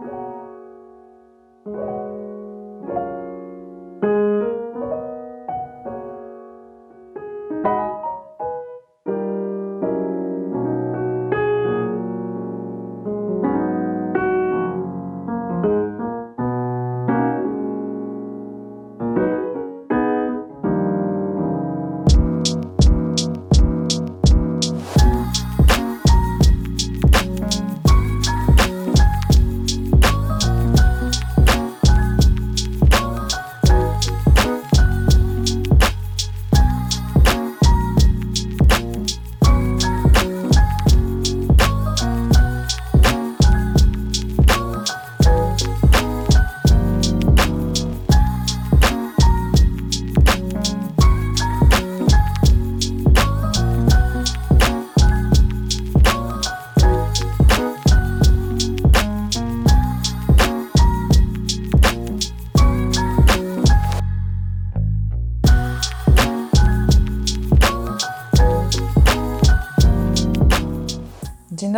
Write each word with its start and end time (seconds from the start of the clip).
Dzień 0.00 0.08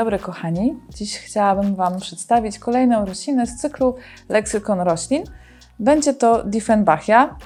dobry, 0.02 0.18
kochani. 0.18 0.76
Dziś 0.94 1.18
chciałabym 1.18 1.74
Wam 1.74 2.00
przedstawić 2.00 2.58
kolejną 2.58 3.04
roślinę 3.04 3.46
z 3.46 3.56
cyklu 3.56 3.94
Leksykon 4.28 4.80
Roślin. 4.80 5.24
Będzie 5.78 6.14
to 6.14 6.44
Diefenbachia. 6.44 7.36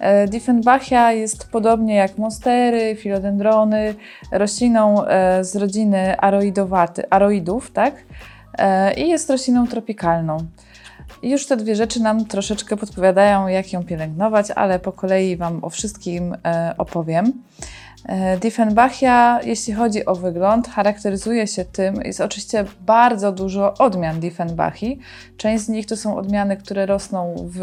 E, 0.00 0.28
Diefenbachia 0.28 1.12
jest 1.12 1.50
podobnie 1.50 1.94
jak 1.94 2.18
monstery, 2.18 2.96
filodendrony, 2.96 3.94
rośliną 4.32 5.06
e, 5.06 5.44
z 5.44 5.56
rodziny 5.56 6.20
aroidów, 7.10 7.70
tak? 7.70 7.94
E, 8.58 8.94
I 8.94 9.08
jest 9.08 9.30
rośliną 9.30 9.66
tropikalną. 9.66 10.36
Już 11.22 11.46
te 11.46 11.56
dwie 11.56 11.76
rzeczy 11.76 12.02
nam 12.02 12.24
troszeczkę 12.24 12.76
podpowiadają, 12.76 13.48
jak 13.48 13.72
ją 13.72 13.84
pielęgnować, 13.84 14.50
ale 14.50 14.78
po 14.78 14.92
kolei 14.92 15.36
Wam 15.36 15.64
o 15.64 15.70
wszystkim 15.70 16.36
opowiem. 16.78 17.32
E, 18.06 18.38
Diefenbachia, 18.38 19.40
jeśli 19.44 19.72
chodzi 19.72 20.06
o 20.06 20.14
wygląd, 20.14 20.68
charakteryzuje 20.68 21.46
się 21.46 21.64
tym, 21.64 22.00
jest 22.04 22.20
oczywiście 22.20 22.64
bardzo 22.80 23.32
dużo 23.32 23.74
odmian 23.74 24.20
Diefenbachii. 24.20 24.98
Część 25.36 25.64
z 25.64 25.68
nich 25.68 25.86
to 25.86 25.96
są 25.96 26.16
odmiany, 26.16 26.56
które 26.56 26.86
rosną 26.86 27.34
w, 27.38 27.58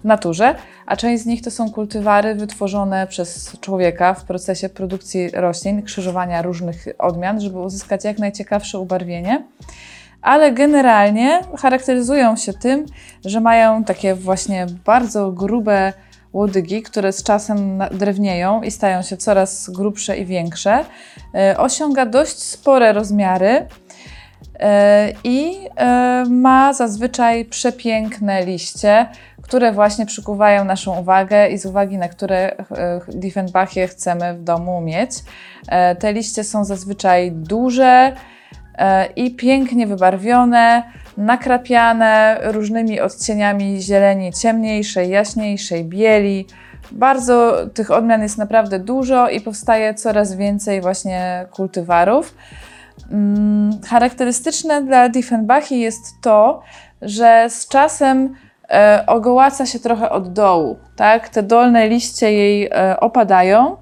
w 0.00 0.04
naturze, 0.04 0.54
a 0.86 0.96
część 0.96 1.22
z 1.22 1.26
nich 1.26 1.42
to 1.42 1.50
są 1.50 1.70
kultywary 1.70 2.34
wytworzone 2.34 3.06
przez 3.06 3.60
człowieka 3.60 4.14
w 4.14 4.24
procesie 4.24 4.68
produkcji 4.68 5.30
roślin, 5.30 5.82
krzyżowania 5.82 6.42
różnych 6.42 6.84
odmian, 6.98 7.40
żeby 7.40 7.58
uzyskać 7.58 8.04
jak 8.04 8.18
najciekawsze 8.18 8.78
ubarwienie. 8.78 9.44
Ale 10.22 10.52
generalnie 10.52 11.40
charakteryzują 11.58 12.36
się 12.36 12.52
tym, 12.52 12.86
że 13.24 13.40
mają 13.40 13.84
takie 13.84 14.14
właśnie 14.14 14.66
bardzo 14.84 15.32
grube 15.32 15.92
łodygi, 16.32 16.82
które 16.82 17.12
z 17.12 17.22
czasem 17.22 17.82
drewnieją 17.92 18.62
i 18.62 18.70
stają 18.70 19.02
się 19.02 19.16
coraz 19.16 19.70
grubsze 19.70 20.16
i 20.16 20.26
większe. 20.26 20.84
E, 21.34 21.58
Osiąga 21.58 22.06
dość 22.06 22.42
spore 22.42 22.92
rozmiary 22.92 23.66
e, 24.60 25.12
i 25.24 25.68
e, 25.76 26.24
ma 26.30 26.72
zazwyczaj 26.72 27.44
przepiękne 27.44 28.44
liście, 28.44 29.06
które 29.42 29.72
właśnie 29.72 30.06
przykuwają 30.06 30.64
naszą 30.64 31.00
uwagę 31.00 31.48
i 31.48 31.58
z 31.58 31.66
uwagi 31.66 31.98
na 31.98 32.08
które 32.08 32.56
Diefenbachie 33.08 33.88
chcemy 33.88 34.34
w 34.34 34.42
domu 34.42 34.80
mieć. 34.80 35.10
Te 35.98 36.12
liście 36.12 36.44
są 36.44 36.64
zazwyczaj 36.64 37.32
duże 37.32 38.12
i 39.16 39.34
pięknie 39.34 39.86
wybarwione, 39.86 40.82
nakrapiane 41.16 42.38
różnymi 42.42 43.00
odcieniami 43.00 43.82
zieleni 43.82 44.32
ciemniejszej, 44.32 45.10
jaśniejszej, 45.10 45.84
bieli. 45.84 46.46
Bardzo 46.92 47.56
tych 47.74 47.90
odmian 47.90 48.22
jest 48.22 48.38
naprawdę 48.38 48.78
dużo 48.78 49.28
i 49.28 49.40
powstaje 49.40 49.94
coraz 49.94 50.36
więcej 50.36 50.80
właśnie 50.80 51.46
kultywarów. 51.50 52.34
Mm, 53.10 53.70
Charakterystyczne 53.86 54.82
dla 54.82 55.08
Diefenbachii 55.08 55.80
jest 55.80 56.04
to, 56.20 56.62
że 57.02 57.46
z 57.50 57.68
czasem 57.68 58.34
e, 58.70 59.04
ogołaca 59.06 59.66
się 59.66 59.78
trochę 59.78 60.10
od 60.10 60.32
dołu, 60.32 60.76
tak? 60.96 61.28
Te 61.28 61.42
dolne 61.42 61.88
liście 61.88 62.32
jej 62.32 62.66
e, 62.66 63.00
opadają 63.00 63.76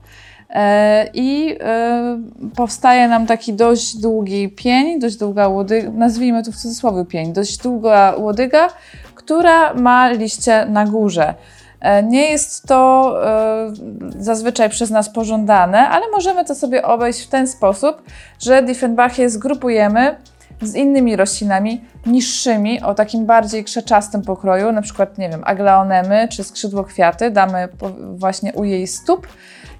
i 1.14 1.56
e, 1.60 2.18
powstaje 2.56 3.08
nam 3.08 3.26
taki 3.26 3.52
dość 3.52 3.96
długi 3.96 4.48
pień, 4.48 5.00
dość 5.00 5.16
długa 5.16 5.48
łodyga, 5.48 5.90
nazwijmy 5.90 6.42
to 6.44 6.52
w 6.52 6.56
cudzysłowie 6.56 7.04
pień, 7.04 7.32
dość 7.32 7.58
długa 7.58 8.14
łodyga, 8.18 8.68
która 9.14 9.74
ma 9.74 10.08
liście 10.10 10.66
na 10.66 10.86
górze. 10.86 11.34
E, 11.80 12.02
Nie 12.02 12.30
jest 12.30 12.66
to 12.66 13.14
e, 13.26 13.72
zazwyczaj 14.18 14.70
przez 14.70 14.90
nas 14.90 15.12
pożądane, 15.12 15.88
ale 15.88 16.06
możemy 16.12 16.44
to 16.44 16.54
sobie 16.54 16.82
obejść 16.84 17.20
w 17.20 17.28
ten 17.28 17.46
sposób, 17.48 18.02
że 18.40 18.62
Diefenbachie 18.62 19.30
zgrupujemy 19.30 20.16
z 20.62 20.74
innymi 20.74 21.16
roślinami 21.16 21.80
niższymi, 22.06 22.80
o 22.82 22.94
takim 22.94 23.26
bardziej 23.26 23.64
krzeczastym 23.64 24.22
pokroju, 24.22 24.72
na 24.72 24.82
przykład, 24.82 25.18
nie 25.18 25.28
wiem, 25.28 25.42
aglaonemy 25.44 26.28
czy 26.28 26.44
skrzydłokwiaty, 26.44 27.30
damy 27.30 27.68
po- 27.78 27.90
właśnie 28.16 28.52
u 28.52 28.64
jej 28.64 28.86
stóp 28.86 29.26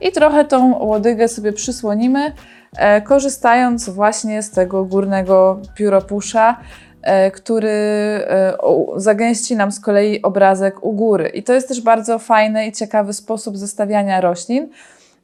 i 0.01 0.13
trochę 0.13 0.45
tą 0.45 0.79
łodygę 0.79 1.29
sobie 1.29 1.53
przysłonimy, 1.53 2.33
e, 2.77 3.03
korzystając 3.03 3.89
właśnie 3.89 4.43
z 4.43 4.51
tego 4.51 4.85
górnego 4.85 5.61
pióropusza, 5.75 6.57
e, 7.03 7.31
który 7.31 7.71
e, 7.71 8.57
zagęści 8.97 9.57
nam 9.57 9.73
z 9.73 9.81
kolei 9.81 10.23
obrazek 10.23 10.85
u 10.85 10.93
góry. 10.93 11.29
I 11.29 11.43
to 11.43 11.53
jest 11.53 11.69
też 11.69 11.81
bardzo 11.81 12.19
fajny 12.19 12.67
i 12.67 12.73
ciekawy 12.73 13.13
sposób 13.13 13.57
zestawiania 13.57 14.21
roślin. 14.21 14.69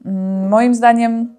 Mm, 0.06 0.48
Moim 0.48 0.74
zdaniem 0.74 1.34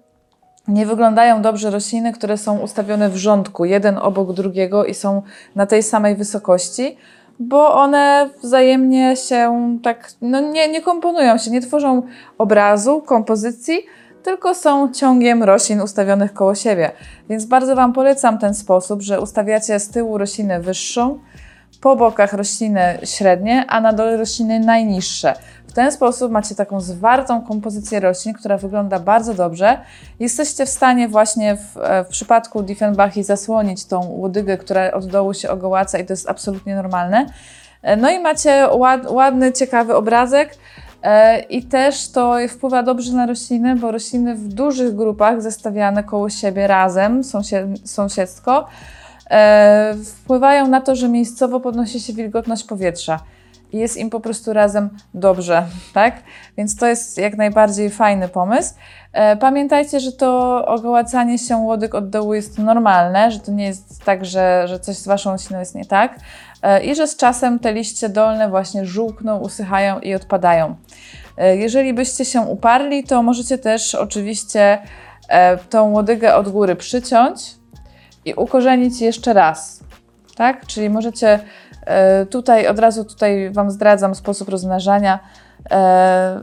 nie 0.68 0.86
wyglądają 0.86 1.42
dobrze 1.42 1.70
rośliny, 1.70 2.12
które 2.12 2.36
są 2.36 2.58
ustawione 2.58 3.10
w 3.10 3.16
rządku, 3.16 3.64
jeden 3.64 3.98
obok 3.98 4.32
drugiego 4.32 4.84
i 4.84 4.94
są 4.94 5.22
na 5.54 5.66
tej 5.66 5.82
samej 5.82 6.16
wysokości, 6.16 6.96
bo 7.38 7.74
one 7.74 8.30
wzajemnie 8.42 9.16
się 9.16 9.78
tak, 9.82 10.10
no 10.22 10.40
nie, 10.40 10.68
nie 10.68 10.82
komponują 10.82 11.38
się, 11.38 11.50
nie 11.50 11.60
tworzą 11.60 12.02
obrazu, 12.38 13.02
kompozycji, 13.02 13.78
tylko 14.22 14.54
są 14.54 14.92
ciągiem 14.92 15.42
roślin 15.42 15.80
ustawionych 15.80 16.32
koło 16.32 16.54
siebie. 16.54 16.90
Więc 17.30 17.44
bardzo 17.44 17.76
Wam 17.76 17.92
polecam 17.92 18.38
ten 18.38 18.54
sposób, 18.54 19.02
że 19.02 19.20
ustawiacie 19.20 19.80
z 19.80 19.88
tyłu 19.88 20.18
roślinę 20.18 20.60
wyższą, 20.60 21.18
po 21.80 21.96
bokach 21.96 22.32
rośliny 22.32 22.98
średnie, 23.04 23.64
a 23.68 23.80
na 23.80 23.92
dole 23.92 24.16
rośliny 24.16 24.60
najniższe. 24.60 25.34
W 25.68 25.72
ten 25.72 25.92
sposób 25.92 26.32
macie 26.32 26.54
taką 26.54 26.80
zwartą 26.80 27.42
kompozycję 27.42 28.00
roślin, 28.00 28.34
która 28.34 28.58
wygląda 28.58 28.98
bardzo 28.98 29.34
dobrze. 29.34 29.78
Jesteście 30.20 30.66
w 30.66 30.68
stanie 30.68 31.08
właśnie 31.08 31.56
w, 31.56 31.76
e, 31.76 32.04
w 32.04 32.08
przypadku 32.08 32.62
Diefenbachii 32.62 33.22
zasłonić 33.22 33.84
tą 33.84 34.08
łodygę, 34.08 34.58
która 34.58 34.90
od 34.92 35.06
dołu 35.06 35.34
się 35.34 35.50
ogołaca 35.50 35.98
i 35.98 36.06
to 36.06 36.12
jest 36.12 36.30
absolutnie 36.30 36.74
normalne. 36.74 37.26
E, 37.82 37.96
No 37.96 38.10
i 38.10 38.18
macie 38.18 38.68
ład, 38.72 39.10
ładny, 39.10 39.52
ciekawy 39.52 39.94
obrazek. 39.94 40.54
E, 41.02 41.40
I 41.40 41.62
też 41.62 42.08
to 42.08 42.36
wpływa 42.48 42.82
dobrze 42.82 43.12
na 43.12 43.26
rośliny, 43.26 43.76
bo 43.76 43.92
rośliny 43.92 44.34
w 44.34 44.48
dużych 44.48 44.94
grupach 44.94 45.42
zestawiane 45.42 46.04
koło 46.04 46.30
siebie 46.30 46.66
razem, 46.66 47.24
sąsied, 47.24 47.66
sąsiedztwo, 47.84 48.66
e, 49.30 49.94
wpływają 50.04 50.68
na 50.68 50.80
to, 50.80 50.96
że 50.96 51.08
miejscowo 51.08 51.60
podnosi 51.60 52.00
się 52.00 52.12
wilgotność 52.12 52.64
powietrza 52.64 53.20
jest 53.72 53.96
im 53.96 54.10
po 54.10 54.20
prostu 54.20 54.52
razem 54.52 54.90
dobrze, 55.14 55.64
tak? 55.94 56.14
Więc 56.56 56.76
to 56.76 56.86
jest 56.86 57.18
jak 57.18 57.36
najbardziej 57.36 57.90
fajny 57.90 58.28
pomysł. 58.28 58.74
E, 59.12 59.36
Pamiętajcie, 59.36 60.00
że 60.00 60.12
to 60.12 60.64
ogołacanie 60.66 61.38
się 61.38 61.56
łodyg 61.56 61.94
od 61.94 62.10
dołu 62.10 62.34
jest 62.34 62.58
normalne, 62.58 63.30
że 63.30 63.40
to 63.40 63.52
nie 63.52 63.64
jest 63.66 64.04
tak, 64.04 64.24
że, 64.24 64.64
że 64.68 64.80
coś 64.80 64.96
z 64.96 65.06
Waszą 65.06 65.30
rośliną 65.32 65.60
jest 65.60 65.74
nie 65.74 65.84
tak 65.84 66.14
e, 66.62 66.84
i 66.84 66.94
że 66.94 67.06
z 67.06 67.16
czasem 67.16 67.58
te 67.58 67.72
liście 67.72 68.08
dolne 68.08 68.48
właśnie 68.48 68.86
żółkną, 68.86 69.38
usychają 69.38 69.98
i 70.00 70.14
odpadają. 70.14 70.74
E, 71.36 71.56
Jeżeli 71.56 71.94
byście 71.94 72.24
się 72.24 72.40
uparli, 72.40 73.04
to 73.04 73.22
możecie 73.22 73.58
też 73.58 73.94
oczywiście 73.94 74.78
tą 75.70 75.90
łodygę 75.90 76.34
od 76.36 76.48
góry 76.48 76.76
przyciąć 76.76 77.40
i 78.24 78.34
ukorzenić 78.34 79.00
jeszcze 79.00 79.32
raz. 79.32 79.80
tak? 80.36 80.66
Czyli 80.66 80.90
możecie 80.90 81.40
tutaj, 82.30 82.66
od 82.66 82.78
razu 82.78 83.04
tutaj 83.04 83.50
Wam 83.50 83.70
zdradzam 83.70 84.14
sposób 84.14 84.48
rozmnażania. 84.48 85.18
E, 85.70 86.40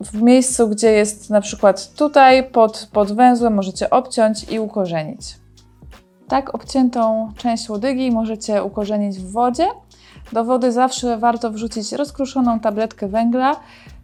w 0.00 0.22
miejscu, 0.22 0.68
gdzie 0.68 0.92
jest 0.92 1.30
na 1.30 1.40
przykład 1.40 1.94
tutaj 1.94 2.50
pod, 2.50 2.88
pod 2.92 3.12
węzłem, 3.12 3.54
możecie 3.54 3.90
obciąć 3.90 4.52
i 4.52 4.60
ukorzenić. 4.60 5.36
Tak 6.28 6.54
obciętą 6.54 7.32
część 7.36 7.68
łodygi 7.68 8.10
możecie 8.10 8.64
ukorzenić 8.64 9.18
w 9.18 9.32
wodzie. 9.32 9.66
Do 10.32 10.44
wody 10.44 10.72
zawsze 10.72 11.18
warto 11.18 11.50
wrzucić 11.50 11.92
rozkruszoną 11.92 12.60
tabletkę 12.60 13.08
węgla, 13.08 13.56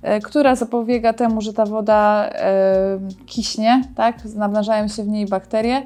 e, 0.03 0.21
która 0.21 0.55
zapobiega 0.57 1.13
temu, 1.13 1.41
że 1.41 1.53
ta 1.53 1.67
woda 1.67 2.31
e, 2.33 2.99
kiśnie, 3.27 3.83
tak? 3.97 4.17
namnażają 4.35 4.89
się 4.89 5.03
w 5.03 5.09
niej 5.09 5.27
bakterie. 5.27 5.83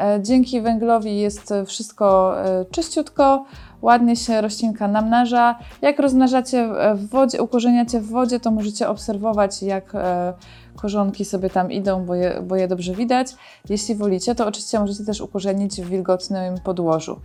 E, 0.00 0.22
dzięki 0.22 0.60
węglowi 0.60 1.18
jest 1.18 1.54
wszystko 1.66 2.34
e, 2.44 2.64
czyściutko, 2.64 3.44
ładnie 3.82 4.16
się 4.16 4.40
roślinka 4.40 4.88
namnaża. 4.88 5.58
Jak 5.82 5.98
rozmnażacie 5.98 6.68
w 6.94 7.08
wodzie, 7.08 7.42
ukorzeniacie 7.42 8.00
w 8.00 8.06
wodzie, 8.06 8.40
to 8.40 8.50
możecie 8.50 8.88
obserwować, 8.88 9.62
jak 9.62 9.94
e, 9.94 10.32
korzonki 10.76 11.24
sobie 11.24 11.50
tam 11.50 11.72
idą, 11.72 12.04
bo 12.04 12.14
je, 12.14 12.42
bo 12.42 12.56
je 12.56 12.68
dobrze 12.68 12.94
widać. 12.94 13.34
Jeśli 13.68 13.94
wolicie, 13.94 14.34
to 14.34 14.46
oczywiście 14.46 14.80
możecie 14.80 15.04
też 15.04 15.20
ukorzenić 15.20 15.80
w 15.82 15.88
wilgotnym 15.88 16.54
podłożu, 16.64 17.20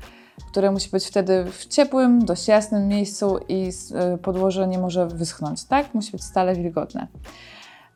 które 0.52 0.72
musi 0.72 0.90
być 0.90 1.06
wtedy 1.06 1.46
w 1.52 1.66
ciepłym, 1.66 2.26
dość 2.26 2.48
jasnym 2.48 2.88
miejscu 2.88 3.40
i 3.50 3.70
e, 3.96 4.18
podłoże 4.18 4.68
nie 4.68 4.78
może 4.78 5.08
wyschnąć, 5.08 5.64
tak? 5.64 5.94
Musi 5.94 6.12
być 6.12 6.24
stale 6.24 6.56
wilgotne. 6.56 7.08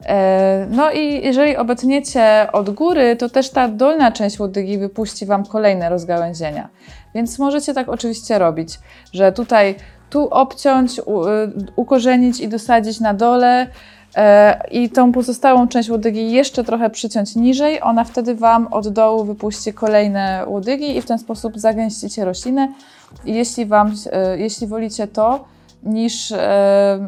E, 0.06 0.68
No 0.70 0.92
i 0.92 1.26
jeżeli 1.26 1.58
obetniecie 1.58 2.48
od 2.54 2.70
góry, 2.70 3.16
to 3.16 3.30
też 3.30 3.50
ta 3.50 3.68
dolna 3.68 4.12
część 4.12 4.40
łodygi 4.40 4.78
wypuści 4.78 5.26
Wam 5.26 5.46
kolejne 5.46 5.90
rozgałęzienia. 5.90 6.70
Więc 7.16 7.40
możecie 7.40 7.74
tak 7.74 7.90
oczywiście 7.90 8.40
robić, 8.40 8.80
że 9.14 9.32
tutaj 9.32 9.76
tu 10.10 10.28
obciąć, 10.28 11.00
y, 11.00 11.04
ukorzenić 11.76 12.40
i 12.40 12.48
dosadzić 12.48 13.00
na 13.00 13.14
dole 13.14 13.68
e, 14.16 14.62
i 14.72 14.90
tą 14.90 15.12
pozostałą 15.12 15.68
część 15.68 15.90
łodygi 15.90 16.32
jeszcze 16.32 16.64
trochę 16.64 16.90
przyciąć 16.90 17.36
niżej. 17.36 17.82
Ona 17.82 18.04
wtedy 18.04 18.36
Wam 18.36 18.68
od 18.68 18.88
dołu 18.90 19.24
wypuści 19.24 19.74
kolejne 19.74 20.44
łodygi 20.48 20.98
i 20.98 21.02
w 21.02 21.06
ten 21.06 21.20
sposób 21.20 21.60
zagęścicie 21.60 22.26
roślinę. 22.26 22.68
Jeśli, 23.26 23.66
wam, 23.66 23.94
e, 24.12 24.38
jeśli 24.38 24.68
wolicie 24.68 25.08
to, 25.08 25.46
niż 25.84 26.32
e, 26.32 27.00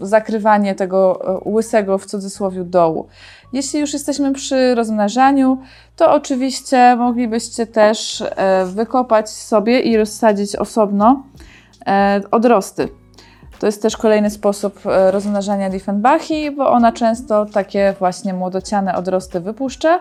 zakrywanie 0.00 0.74
tego 0.74 1.20
e, 1.44 1.48
łysego 1.50 1.98
w 1.98 2.06
cudzysłowie 2.06 2.64
dołu. 2.64 3.06
Jeśli 3.52 3.80
już 3.80 3.92
jesteśmy 3.92 4.32
przy 4.32 4.74
rozmnażaniu, 4.74 5.58
to 5.96 6.12
oczywiście 6.12 6.96
moglibyście 6.96 7.66
też 7.66 8.20
e, 8.20 8.66
wykopać 8.66 9.30
sobie 9.30 9.80
i 9.80 9.96
rozsadzić 9.96 10.56
osobno 10.56 11.22
odrosty. 12.30 12.88
To 13.58 13.66
jest 13.66 13.82
też 13.82 13.96
kolejny 13.96 14.30
sposób 14.30 14.80
rozmnażania 15.10 15.70
Diefenbachi, 15.70 16.50
bo 16.50 16.70
ona 16.70 16.92
często 16.92 17.46
takie 17.46 17.94
właśnie 17.98 18.34
młodociane 18.34 18.94
odrosty 18.94 19.40
wypuszcza. 19.40 20.00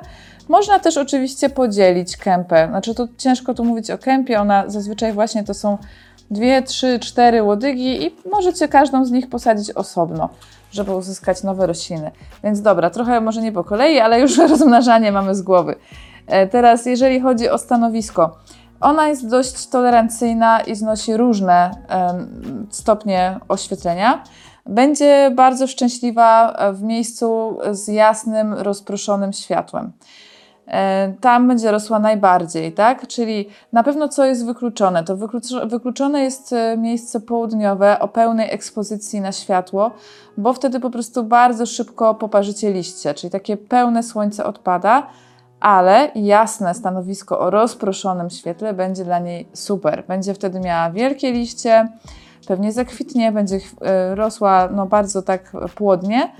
Można 0.50 0.80
też 0.80 0.98
oczywiście 0.98 1.50
podzielić 1.50 2.18
kępę. 2.18 2.68
Znaczy 2.70 2.96
tu 2.96 3.08
ciężko 3.18 3.54
tu 3.54 3.66
mówić 3.66 3.92
o 3.92 3.98
kępie, 3.98 4.40
ona 4.42 4.70
zazwyczaj 4.70 5.14
właśnie 5.14 5.44
to 5.44 5.54
są 5.54 5.78
dwie, 6.32 6.62
trzy, 6.62 7.00
cztery 7.00 7.44
łodygi 7.44 8.06
i 8.06 8.16
możecie 8.32 8.68
każdą 8.68 9.06
z 9.06 9.12
nich 9.12 9.30
posadzić 9.30 9.72
osobno, 9.72 10.30
żeby 10.72 10.96
uzyskać 10.96 11.44
nowe 11.44 11.68
rośliny. 11.68 12.12
Więc 12.44 12.62
dobra, 12.62 12.90
trochę 12.90 13.22
może 13.22 13.42
nie 13.42 13.52
po 13.52 13.64
kolei, 13.64 14.00
ale 14.00 14.20
już 14.20 14.38
rozmnażanie 14.50 15.12
mamy 15.12 15.36
z 15.36 15.42
głowy. 15.42 15.76
E, 16.28 16.48
Teraz, 16.48 16.86
jeżeli 16.86 17.20
chodzi 17.20 17.50
o 17.50 17.58
stanowisko, 17.58 18.38
ona 18.82 19.08
jest 19.08 19.30
dość 19.30 19.68
tolerancyjna 19.68 20.62
i 20.62 20.76
znosi 20.76 21.18
różne 21.18 21.72
stopnie 22.70 23.40
oświetlenia. 23.48 24.24
Będzie 24.66 25.32
bardzo 25.36 25.68
szczęśliwa 25.68 26.52
e, 26.52 26.74
w 26.74 26.84
miejscu 26.84 27.58
z 27.72 27.88
jasnym, 27.88 28.54
rozproszonym 28.54 29.34
światłem. 29.34 29.92
E, 30.72 31.14
Tam 31.22 31.48
będzie 31.48 31.72
rosła 31.72 32.00
najbardziej, 32.00 32.72
tak? 32.74 33.08
Czyli 33.08 33.50
na 33.74 33.84
pewno 33.84 34.08
co 34.08 34.26
jest 34.26 34.46
wykluczone? 34.46 35.04
To 35.04 35.18
wyklucz- 35.18 35.70
wykluczone 35.70 36.22
jest 36.22 36.54
e, 36.54 36.78
miejsce 36.78 37.20
południowe 37.20 38.00
o 38.00 38.08
pełnej 38.08 38.54
ekspozycji 38.54 39.22
na 39.22 39.32
światło, 39.32 39.92
bo 40.38 40.54
wtedy 40.54 40.80
po 40.80 40.90
prostu 40.90 41.24
bardzo 41.24 41.66
szybko 41.66 42.16
poparzycie 42.16 42.74
liście, 42.74 43.14
czyli 43.14 43.32
takie 43.32 43.58
pełne 43.58 44.04
słońce 44.04 44.46
odpada, 44.46 45.08
ale 45.60 46.12
jasne 46.16 46.74
stanowisko 46.74 47.40
o 47.40 47.50
rozproszonym 47.50 48.30
świetle 48.30 48.74
będzie 48.74 49.04
dla 49.04 49.20
niej 49.20 49.48
super. 49.54 50.04
Będzie 50.08 50.34
wtedy 50.34 50.60
miała 50.60 50.90
wielkie 50.92 51.32
liście, 51.32 51.88
pewnie 52.48 52.72
zakwitnie, 52.72 53.32
będzie 53.32 53.60
e, 53.82 54.16
rosła 54.16 54.70
no, 54.76 54.86
bardzo 54.86 55.22
tak 55.22 55.52
płodnie. 55.76 56.32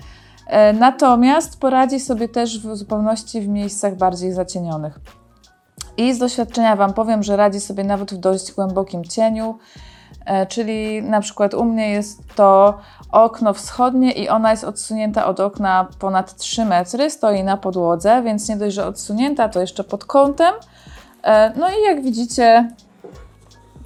E, 0.46 0.72
Natomiast 0.72 1.60
poradzi 1.60 2.00
sobie 2.00 2.28
też 2.28 2.58
w 2.58 2.76
zupełności 2.76 3.40
w 3.40 3.48
miejscach 3.48 3.96
bardziej 3.96 4.32
zacienionych. 4.32 5.00
I 5.96 6.14
z 6.14 6.18
doświadczenia 6.18 6.76
Wam 6.76 6.92
powiem, 6.94 7.22
że 7.22 7.36
radzi 7.36 7.60
sobie 7.60 7.84
nawet 7.84 8.14
w 8.14 8.16
dość 8.16 8.52
głębokim 8.52 9.04
cieniu, 9.04 9.58
e, 10.26 10.46
czyli 10.46 11.02
na 11.02 11.20
przykład 11.20 11.54
u 11.54 11.64
mnie 11.64 11.90
jest 11.90 12.34
to 12.34 12.78
okno 13.12 13.54
wschodnie 13.54 14.12
i 14.12 14.28
ona 14.28 14.50
jest 14.50 14.64
odsunięta 14.64 15.26
od 15.26 15.40
okna 15.40 15.88
ponad 15.98 16.36
3 16.36 16.64
metry, 16.64 17.10
stoi 17.10 17.44
na 17.44 17.56
podłodze, 17.56 18.22
więc 18.22 18.48
nie 18.48 18.56
dość, 18.56 18.74
że 18.74 18.86
odsunięta, 18.86 19.48
to 19.48 19.60
jeszcze 19.60 19.84
pod 19.84 20.04
kątem. 20.04 20.54
E, 21.22 21.52
No 21.56 21.68
i 21.68 21.82
jak 21.86 22.02
widzicie, 22.02 22.70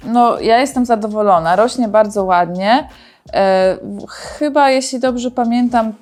no 0.03 0.39
ja 0.39 0.57
jestem 0.57 0.85
zadowolona, 0.85 1.55
rośnie 1.55 1.87
bardzo 1.87 2.23
ładnie. 2.23 2.89
Chyba, 4.09 4.69
jeśli 4.69 4.99
dobrze 4.99 5.31
pamiętam, 5.31 5.93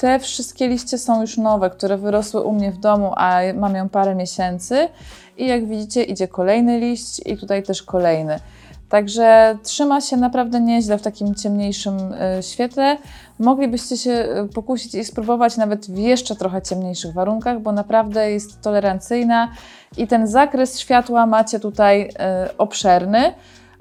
te 0.00 0.18
wszystkie 0.18 0.68
liście 0.68 0.98
są 0.98 1.20
już 1.20 1.36
nowe, 1.36 1.70
które 1.70 1.98
wyrosły 1.98 2.42
u 2.42 2.52
mnie 2.52 2.72
w 2.72 2.78
domu, 2.78 3.12
a 3.16 3.40
mam 3.54 3.74
ją 3.74 3.88
parę 3.88 4.14
miesięcy. 4.14 4.88
I 5.38 5.46
jak 5.46 5.66
widzicie, 5.66 6.02
idzie 6.02 6.28
kolejny 6.28 6.80
liść 6.80 7.20
i 7.26 7.36
tutaj 7.36 7.62
też 7.62 7.82
kolejny. 7.82 8.40
Także 8.88 9.58
trzyma 9.62 10.00
się 10.00 10.16
naprawdę 10.16 10.60
nieźle 10.60 10.98
w 10.98 11.02
takim 11.02 11.34
ciemniejszym 11.34 11.98
y, 12.38 12.42
świetle. 12.42 12.96
Moglibyście 13.38 13.96
się 13.96 14.10
y, 14.10 14.48
pokusić 14.54 14.94
i 14.94 15.04
spróbować 15.04 15.56
nawet 15.56 15.86
w 15.86 15.98
jeszcze 15.98 16.36
trochę 16.36 16.62
ciemniejszych 16.62 17.14
warunkach, 17.14 17.60
bo 17.60 17.72
naprawdę 17.72 18.30
jest 18.30 18.60
tolerancyjna 18.60 19.48
i 19.96 20.06
ten 20.06 20.26
zakres 20.26 20.78
światła 20.78 21.26
macie 21.26 21.60
tutaj 21.60 22.02
y, 22.02 22.56
obszerny. 22.58 23.34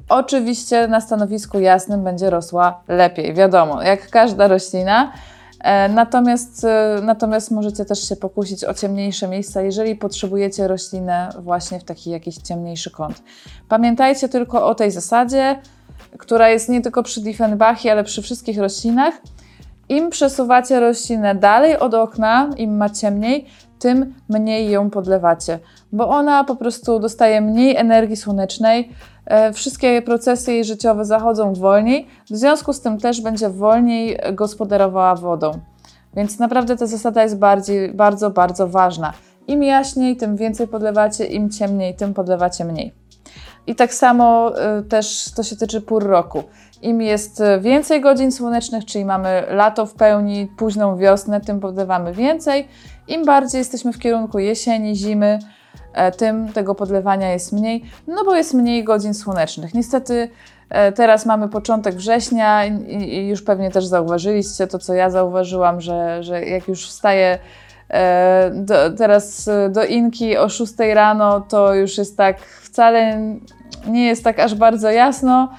Oczywiście 0.09 0.87
na 0.87 1.01
stanowisku 1.01 1.59
jasnym 1.59 2.03
będzie 2.03 2.29
rosła 2.29 2.81
lepiej, 2.87 3.33
wiadomo, 3.33 3.83
jak 3.83 4.09
każda 4.09 4.47
roślina. 4.47 5.11
E, 5.59 5.89
Natomiast, 5.89 6.63
e, 6.65 6.99
natomiast 7.03 7.51
możecie 7.51 7.85
też 7.85 8.09
się 8.09 8.15
pokusić 8.15 8.63
o 8.63 8.73
ciemniejsze 8.73 9.27
miejsca, 9.27 9.61
jeżeli 9.61 9.95
potrzebujecie 9.95 10.67
roślinę 10.67 11.29
właśnie 11.39 11.79
w 11.79 11.83
taki 11.83 12.09
jakiś 12.09 12.35
ciemniejszy 12.35 12.91
kąt. 12.91 13.23
Pamiętajcie 13.69 14.29
tylko 14.29 14.67
o 14.67 14.75
tej 14.75 14.91
zasadzie, 14.91 15.59
która 16.17 16.49
jest 16.49 16.69
nie 16.69 16.81
tylko 16.81 17.03
przy 17.03 17.21
Diefenbachie, 17.21 17.91
ale 17.91 18.03
przy 18.03 18.21
wszystkich 18.21 18.57
roślinach. 18.57 19.13
Im 19.89 20.09
przesuwacie 20.09 20.79
roślinę 20.79 21.35
dalej 21.35 21.79
od 21.79 21.93
okna, 21.93 22.49
im 22.57 22.77
ma 22.77 22.89
ciemniej, 22.89 23.45
tym 23.79 24.13
mniej 24.29 24.69
ją 24.69 24.89
podlewacie, 24.89 25.59
bo 25.91 26.09
ona 26.09 26.43
po 26.43 26.55
prostu 26.55 26.99
dostaje 26.99 27.41
mniej 27.41 27.75
energii 27.75 28.17
słonecznej, 28.17 28.89
wszystkie 29.53 30.01
procesy 30.01 30.53
jej 30.53 30.65
życiowe 30.65 31.05
zachodzą 31.05 31.53
wolniej, 31.53 32.07
w 32.31 32.37
związku 32.37 32.73
z 32.73 32.81
tym 32.81 32.97
też 32.97 33.21
będzie 33.21 33.49
wolniej 33.49 34.19
gospodarowała 34.33 35.15
wodą. 35.15 35.51
Więc 36.13 36.39
naprawdę 36.39 36.77
ta 36.77 36.87
zasada 36.87 37.23
jest 37.23 37.37
bardziej, 37.37 37.93
bardzo, 37.93 38.29
bardzo 38.29 38.67
ważna. 38.67 39.13
Im 39.47 39.63
jaśniej, 39.63 40.17
tym 40.17 40.35
więcej 40.35 40.67
podlewacie, 40.67 41.25
im 41.25 41.49
ciemniej, 41.49 41.95
tym 41.95 42.13
podlewacie 42.13 42.65
mniej. 42.65 42.93
I 43.67 43.75
tak 43.75 43.93
samo 43.93 44.53
y, 44.79 44.83
też 44.83 45.31
to 45.35 45.43
się 45.43 45.55
tyczy 45.55 45.81
pór 45.81 46.07
roku. 46.07 46.43
Im 46.81 47.01
jest 47.01 47.39
y, 47.39 47.59
więcej 47.61 48.01
godzin 48.01 48.31
słonecznych, 48.31 48.85
czyli 48.85 49.05
mamy 49.05 49.43
lato 49.49 49.85
w 49.85 49.93
pełni, 49.93 50.47
późną 50.57 50.97
wiosnę, 50.97 51.41
tym 51.41 51.59
podlewamy 51.59 52.13
więcej. 52.13 52.67
Im 53.07 53.25
bardziej 53.25 53.59
jesteśmy 53.59 53.93
w 53.93 53.99
kierunku 53.99 54.39
jesieni, 54.39 54.95
zimy, 54.95 55.25
e, 55.25 55.39
tym 56.17 56.53
tego 56.53 56.75
podlewania 56.75 57.33
jest 57.33 57.53
mniej, 57.53 57.83
no 58.07 58.25
bo 58.25 58.35
jest 58.35 58.53
mniej 58.53 58.83
godzin 58.83 59.13
słonecznych. 59.13 59.73
Niestety 59.73 60.29
e, 60.69 60.91
teraz 60.91 61.25
mamy 61.25 61.49
początek 61.49 61.95
września 61.95 62.65
i, 62.65 63.27
już 63.27 63.41
pewnie 63.41 63.71
też 63.71 63.85
zauważyliście 63.85 64.67
to, 64.67 64.79
co 64.79 64.93
ja 64.93 65.09
zauważyłam, 65.09 65.81
że, 65.81 66.23
że 66.23 66.45
jak 66.45 66.67
już 66.67 66.87
wstaję 66.87 67.39
e, 67.89 68.51
do, 68.53 68.91
teraz 68.91 69.47
e, 69.47 69.69
do 69.69 69.85
Inki 69.85 70.37
o 70.37 70.49
6 70.49 70.73
rano, 70.93 71.41
to 71.41 71.73
już 71.73 71.97
jest 71.97 72.17
tak 72.17 72.39
wcale 72.39 73.19
nie 73.87 74.05
jest 74.05 74.23
tak 74.23 74.39
aż 74.39 74.55
bardzo 74.55 74.91
jasno, 74.91 75.49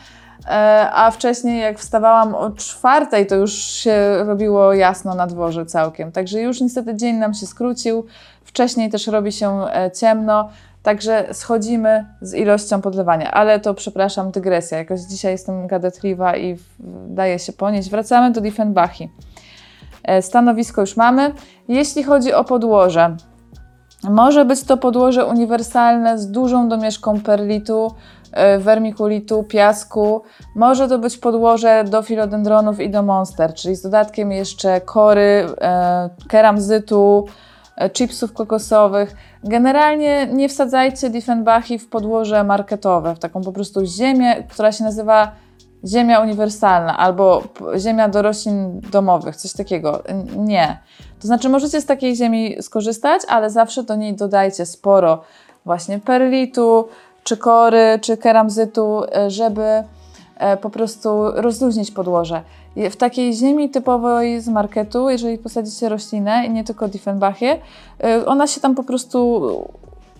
e, 0.46 0.90
a 0.92 1.10
wcześniej 1.10 1.60
jak 1.60 1.78
wstawałam 1.78 2.34
o 2.34 2.50
czwartej, 2.50 3.26
to 3.26 3.34
już 3.34 3.52
się 3.52 4.24
robiło 4.26 4.74
jasno 4.74 5.14
na 5.14 5.26
dworze 5.26 5.66
całkiem. 5.66 6.12
Także 6.12 6.40
już 6.40 6.60
niestety 6.60 6.94
dzień 6.96 7.16
nam 7.16 7.34
się 7.34 7.46
skrócił. 7.46 8.06
Wcześniej 8.50 8.90
też 8.90 9.06
robi 9.06 9.32
się 9.32 9.64
e, 9.64 9.90
ciemno, 9.90 10.48
Także 10.82 11.26
schodzimy 11.32 12.06
z 12.20 12.34
ilością 12.34 12.80
podlewania, 12.80 13.30
ale 13.30 13.60
to 13.60 13.74
przepraszam, 13.74 14.30
dygresja. 14.30 14.78
Jakoś 14.78 15.00
dzisiaj 15.00 15.32
jestem 15.32 15.66
gadatliwa 15.66 16.36
i 16.36 16.56
daje 17.08 17.38
się 17.38 17.52
ponieść. 17.52 17.90
Wracamy 17.90 18.30
do 18.30 18.40
Diefenbachi. 18.40 19.10
E, 20.04 20.22
Stanowisko 20.22 20.80
już 20.80 20.96
mamy. 20.96 21.32
Jeśli 21.68 22.02
chodzi 22.02 22.32
o 22.32 22.44
podłoże, 22.44 23.16
może 24.04 24.44
być 24.44 24.64
to 24.64 24.76
podłoże 24.76 25.26
uniwersalne 25.26 26.18
z 26.18 26.30
dużą 26.30 26.68
domieszką 26.68 27.20
perlitu, 27.20 27.94
e, 28.32 28.58
wermikulitu, 28.58 29.42
piasku. 29.42 30.22
Może 30.56 30.88
to 30.88 30.98
być 30.98 31.18
podłoże 31.18 31.84
do 31.84 32.02
filodendronów 32.02 32.80
i 32.80 32.90
do 32.90 33.02
monster, 33.02 33.54
czyli 33.54 33.76
z 33.76 33.82
dodatkiem 33.82 34.32
jeszcze 34.32 34.80
kory, 34.80 35.46
keramzytu, 36.28 37.26
chipsów 37.92 38.32
kokosowych. 38.32 39.16
Generalnie 39.44 40.26
nie 40.26 40.48
wsadzajcie 40.48 41.10
Diefenbachi 41.10 41.78
w 41.78 41.88
podłoże 41.88 42.44
marketowe, 42.44 43.14
w 43.14 43.18
taką 43.18 43.42
po 43.42 43.52
prostu 43.52 43.80
ziemię, 43.84 44.44
która 44.48 44.72
się 44.72 44.84
nazywa 44.84 45.32
ziemia 45.86 46.20
uniwersalna 46.20 46.98
albo 46.98 47.42
ziemia 47.78 48.08
do 48.08 48.22
roślin 48.22 48.80
domowych, 48.80 49.36
coś 49.36 49.52
takiego. 49.52 50.02
Nie. 50.36 50.78
To 51.20 51.26
znaczy, 51.26 51.48
możecie 51.48 51.80
z 51.80 51.86
takiej 51.86 52.16
ziemi 52.16 52.56
skorzystać, 52.60 53.22
ale 53.28 53.50
zawsze 53.50 53.82
do 53.82 53.96
niej 53.96 54.14
dodajcie 54.14 54.66
sporo 54.66 55.22
właśnie 55.64 55.98
perlitu, 55.98 56.88
czy 57.24 57.36
kory, 57.36 57.98
czy 58.02 58.16
keramzytu, 58.16 59.02
e, 59.14 59.30
żeby 59.30 59.84
e, 60.36 60.56
po 60.56 60.70
prostu 60.70 61.30
rozluźnić 61.34 61.90
podłoże. 61.90 62.42
W 62.76 62.96
takiej 62.96 63.34
ziemi 63.34 63.70
typowej 63.70 64.40
z 64.40 64.48
marketu, 64.48 65.10
jeżeli 65.10 65.38
posadzicie 65.38 65.88
roślinę 65.88 66.46
i 66.46 66.50
nie 66.50 66.64
tylko 66.64 66.88
Diefenbachie, 66.88 67.58
e, 68.04 68.26
ona 68.26 68.46
się 68.46 68.60
tam 68.60 68.74
po 68.74 68.84
prostu 68.84 69.40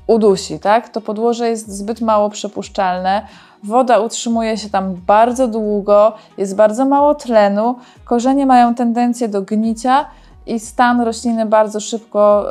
udusi, 0.07 0.59
tak? 0.59 0.89
To 0.89 1.01
podłoże 1.01 1.49
jest 1.49 1.69
zbyt 1.69 2.01
mało 2.01 2.31
przepuszczalne, 2.31 3.27
woda 3.65 3.99
utrzymuje 3.99 4.57
się 4.57 4.71
tam 4.71 4.95
bardzo 5.07 5.49
długo, 5.49 6.13
jest 6.39 6.57
bardzo 6.57 6.85
mało 6.85 7.15
tlenu, 7.15 7.77
korzenie 8.05 8.47
mają 8.47 8.75
tendencję 8.75 9.29
do 9.29 9.43
gnicia 9.43 10.07
i 10.47 10.61
stan 10.61 11.01
rośliny 11.01 11.47
bardzo 11.47 11.81
szybko 11.81 12.47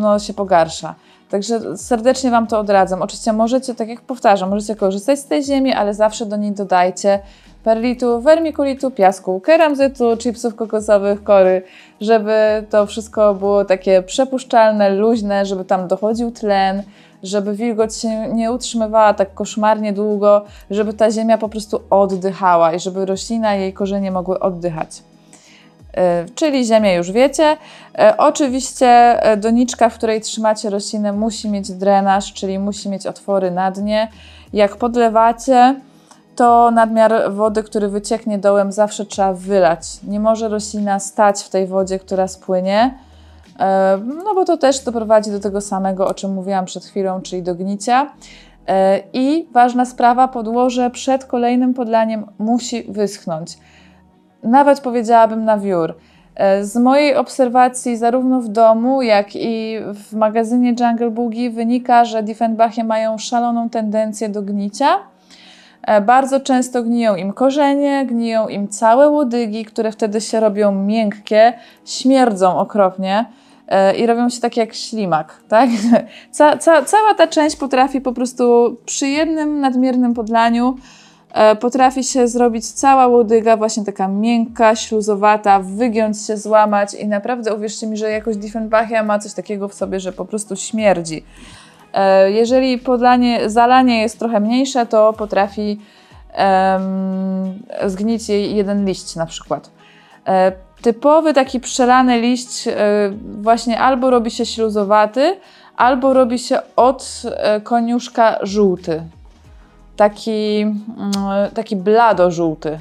no, 0.00 0.18
się 0.18 0.34
pogarsza. 0.34 0.94
Także 1.30 1.76
serdecznie 1.76 2.30
Wam 2.30 2.46
to 2.46 2.58
odradzam. 2.58 3.02
Oczywiście 3.02 3.32
możecie, 3.32 3.74
tak 3.74 3.88
jak 3.88 4.00
powtarzam, 4.00 4.50
możecie 4.50 4.76
korzystać 4.76 5.18
z 5.18 5.24
tej 5.24 5.44
ziemi, 5.44 5.72
ale 5.72 5.94
zawsze 5.94 6.26
do 6.26 6.36
niej 6.36 6.52
dodajcie 6.52 7.20
perlitu, 7.64 8.20
wermikulitu, 8.20 8.90
piasku, 8.90 9.40
keramzytu, 9.40 10.16
chipsów 10.16 10.54
kokosowych, 10.54 11.24
kory, 11.24 11.62
żeby 12.00 12.66
to 12.70 12.86
wszystko 12.86 13.34
było 13.34 13.64
takie 13.64 14.02
przepuszczalne, 14.02 14.90
luźne, 14.90 15.46
żeby 15.46 15.64
tam 15.64 15.88
dochodził 15.88 16.30
tlen, 16.30 16.82
żeby 17.22 17.54
wilgoć 17.54 17.96
się 17.96 18.08
nie 18.34 18.52
utrzymywała 18.52 19.14
tak 19.14 19.34
koszmarnie 19.34 19.92
długo, 19.92 20.44
żeby 20.70 20.92
ta 20.94 21.10
ziemia 21.10 21.38
po 21.38 21.48
prostu 21.48 21.80
oddychała 21.90 22.72
i 22.72 22.80
żeby 22.80 23.06
roślina 23.06 23.56
i 23.56 23.60
jej 23.60 23.72
korzenie 23.72 24.10
mogły 24.10 24.40
oddychać. 24.40 25.02
E, 25.94 26.26
Czyli 26.34 26.64
ziemię 26.66 26.94
już 26.94 27.12
wiecie. 27.12 27.56
E, 27.98 28.16
Oczywiście 28.16 28.86
e, 29.22 29.36
doniczka, 29.36 29.88
w 29.88 29.94
której 29.94 30.20
trzymacie 30.20 30.70
roślinę, 30.70 31.12
musi 31.12 31.48
mieć 31.48 31.72
drenaż, 31.72 32.32
czyli 32.32 32.58
musi 32.58 32.88
mieć 32.88 33.06
otwory 33.06 33.50
na 33.50 33.70
dnie. 33.70 34.08
Jak 34.52 34.76
podlewacie, 34.76 35.74
to 36.36 36.70
nadmiar 36.70 37.32
wody, 37.32 37.62
który 37.62 37.88
wycieknie 37.88 38.38
dołem, 38.38 38.72
zawsze 38.72 39.06
trzeba 39.06 39.32
wylać. 39.32 40.00
Nie 40.08 40.20
może 40.20 40.48
roślina 40.48 41.00
stać 41.00 41.42
w 41.42 41.48
tej 41.48 41.66
wodzie, 41.66 41.98
która 41.98 42.28
spłynie, 42.28 42.98
e, 43.58 43.98
no 44.24 44.34
bo 44.34 44.44
to 44.44 44.56
też 44.56 44.84
doprowadzi 44.84 45.30
do 45.30 45.40
tego 45.40 45.60
samego, 45.60 46.08
o 46.08 46.14
czym 46.14 46.34
mówiłam 46.34 46.64
przed 46.64 46.84
chwilą, 46.84 47.20
czyli 47.20 47.42
do 47.42 47.54
gnicia. 47.54 48.10
E, 48.68 49.00
I 49.12 49.48
ważna 49.52 49.84
sprawa, 49.84 50.28
podłoże 50.28 50.90
przed 50.90 51.24
kolejnym 51.24 51.74
podlaniem 51.74 52.26
musi 52.38 52.82
wyschnąć 52.88 53.58
nawet 54.42 54.80
powiedziałabym 54.80 55.44
na 55.44 55.58
wiór. 55.58 55.94
E, 56.34 56.64
Z 56.64 56.76
mojej 56.76 57.16
obserwacji, 57.16 57.96
zarówno 57.96 58.40
w 58.40 58.48
domu, 58.48 59.02
jak 59.02 59.36
i 59.36 59.78
w 59.94 60.12
magazynie 60.12 60.74
Jungle 60.80 61.10
Boogie, 61.10 61.50
wynika, 61.50 62.04
że 62.04 62.22
Diefenbachie 62.22 62.84
mają 62.84 63.18
szaloną 63.18 63.70
tendencję 63.70 64.28
do 64.28 64.42
gnicia. 64.42 64.98
E, 65.82 66.00
Bardzo 66.00 66.40
często 66.40 66.82
gniją 66.82 67.16
im 67.16 67.32
korzenie, 67.32 68.06
gniją 68.06 68.48
im 68.48 68.68
całe 68.68 69.08
łodygi, 69.08 69.64
które 69.64 69.92
wtedy 69.92 70.20
się 70.20 70.40
robią 70.40 70.72
miękkie, 70.72 71.52
śmierdzą 71.84 72.58
okropnie 72.58 73.26
e, 73.68 73.96
i 73.96 74.06
robią 74.06 74.28
się 74.28 74.40
takie 74.40 74.60
jak 74.60 74.74
ślimak, 74.74 75.34
tak? 75.48 75.70
Ca, 76.30 76.56
ca, 76.56 76.82
cała 76.82 77.14
ta 77.14 77.26
część 77.26 77.56
potrafi 77.56 78.00
po 78.00 78.12
prostu 78.12 78.76
przy 78.84 79.08
jednym 79.08 79.60
nadmiernym 79.60 80.14
podlaniu 80.14 80.76
e, 81.34 81.56
potrafi 81.56 82.04
się 82.04 82.28
zrobić 82.28 82.66
cała 82.72 83.06
łodyga 83.06 83.56
właśnie 83.56 83.84
taka 83.84 84.08
miękka, 84.08 84.76
śluzowata, 84.76 85.60
wygiąć 85.60 86.26
się, 86.26 86.36
złamać 86.36 86.94
i 86.94 87.08
naprawdę 87.08 87.54
uwierzcie 87.54 87.86
mi, 87.86 87.96
że 87.96 88.10
jakoś 88.10 88.36
Diefenbachia 88.36 89.02
ma 89.02 89.18
coś 89.18 89.32
takiego 89.34 89.68
w 89.68 89.74
sobie, 89.74 90.00
że 90.00 90.12
po 90.12 90.24
prostu 90.24 90.56
śmierdzi. 90.56 91.24
E, 91.94 92.30
Jeżeli 92.30 92.78
podlanie, 92.78 93.50
zalanie 93.50 94.00
jest 94.02 94.18
trochę 94.18 94.40
mniejsze, 94.40 94.86
to 94.86 95.12
potrafi 95.12 95.80
em, 96.32 97.62
zgnić 97.86 98.28
jej 98.28 98.56
jeden 98.56 98.86
liść 98.86 99.16
na 99.16 99.26
przykład. 99.26 99.70
E, 100.28 100.52
Typowy 100.82 101.34
taki 101.34 101.60
przelany 101.60 102.20
liść 102.20 102.68
e, 102.68 102.74
właśnie 103.40 103.78
albo 103.80 104.10
robi 104.10 104.30
się 104.30 104.46
śluzowaty, 104.46 105.36
albo 105.76 106.12
robi 106.12 106.38
się 106.38 106.58
od 106.76 107.22
e, 107.24 107.60
koniuszka 107.60 108.38
żółty. 108.42 109.02
Taki, 109.96 110.60
mm, 110.60 111.12
taki 111.54 111.76
blado-żółty. 111.76 112.78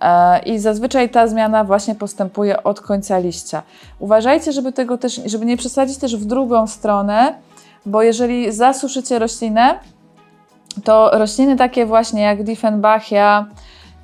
E, 0.00 0.38
I 0.38 0.58
zazwyczaj 0.58 1.10
ta 1.10 1.26
zmiana 1.28 1.64
właśnie 1.64 1.94
postępuje 1.94 2.62
od 2.62 2.80
końca 2.80 3.18
liścia. 3.18 3.62
Uważajcie, 3.98 4.52
żeby 4.52 4.72
tego 4.72 4.98
też, 4.98 5.20
żeby 5.26 5.46
nie 5.46 5.56
przesadzić 5.56 5.98
też 5.98 6.16
w 6.16 6.24
drugą 6.24 6.66
stronę, 6.66 7.34
bo 7.86 8.02
jeżeli 8.02 8.52
zasuszycie 8.52 9.18
roślinę, 9.18 9.78
to 10.84 11.10
rośliny 11.12 11.56
takie 11.56 11.86
właśnie 11.86 12.22
jak 12.22 12.42
Diefenbachia, 12.42 13.46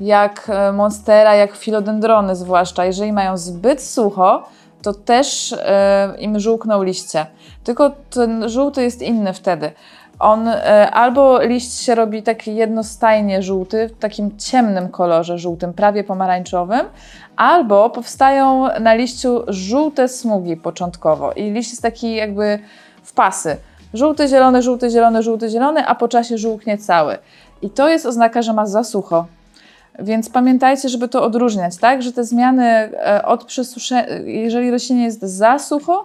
jak 0.00 0.46
e, 0.48 0.72
Monstera, 0.72 1.34
jak 1.34 1.56
filodendrony 1.56 2.36
zwłaszcza, 2.36 2.84
jeżeli 2.84 3.12
mają 3.12 3.36
zbyt 3.36 3.82
sucho, 3.82 4.48
to 4.82 4.94
też 4.94 5.52
e, 5.58 6.14
im 6.18 6.40
żółkną 6.40 6.82
liście. 6.82 7.26
Tylko 7.64 7.90
ten 8.10 8.48
żółty 8.48 8.82
jest 8.82 9.02
inny 9.02 9.32
wtedy. 9.32 9.72
On 10.18 10.48
e, 10.48 10.90
albo 10.90 11.42
liść 11.42 11.80
się 11.80 11.94
robi 11.94 12.22
taki 12.22 12.56
jednostajnie 12.56 13.42
żółty, 13.42 13.88
w 13.88 13.98
takim 13.98 14.38
ciemnym 14.38 14.88
kolorze 14.88 15.38
żółtym, 15.38 15.72
prawie 15.72 16.04
pomarańczowym, 16.04 16.86
albo 17.36 17.90
powstają 17.90 18.68
na 18.80 18.94
liściu 18.94 19.44
żółte 19.48 20.08
smugi 20.08 20.56
początkowo 20.56 21.32
i 21.32 21.50
liść 21.50 21.70
jest 21.70 21.82
taki 21.82 22.14
jakby 22.14 22.58
w 23.06 23.12
pasy. 23.12 23.56
Żółty, 23.94 24.28
zielony, 24.28 24.62
żółty, 24.62 24.90
zielony, 24.90 25.22
żółty, 25.22 25.48
zielony, 25.48 25.86
a 25.86 25.94
po 25.94 26.08
czasie 26.08 26.38
żółknie 26.38 26.78
cały. 26.78 27.18
I 27.62 27.70
to 27.70 27.88
jest 27.88 28.06
oznaka, 28.06 28.42
że 28.42 28.52
ma 28.52 28.66
za 28.66 28.84
sucho. 28.84 29.26
Więc 29.98 30.30
pamiętajcie, 30.30 30.88
żeby 30.88 31.08
to 31.08 31.22
odróżniać, 31.22 31.76
tak? 31.76 32.02
Że 32.02 32.12
te 32.12 32.24
zmiany 32.24 32.64
e, 32.64 33.22
od 33.24 33.44
przesuszenia, 33.44 34.06
jeżeli 34.24 34.70
roślinie 34.70 35.04
jest 35.04 35.22
za 35.22 35.58
sucho, 35.58 36.04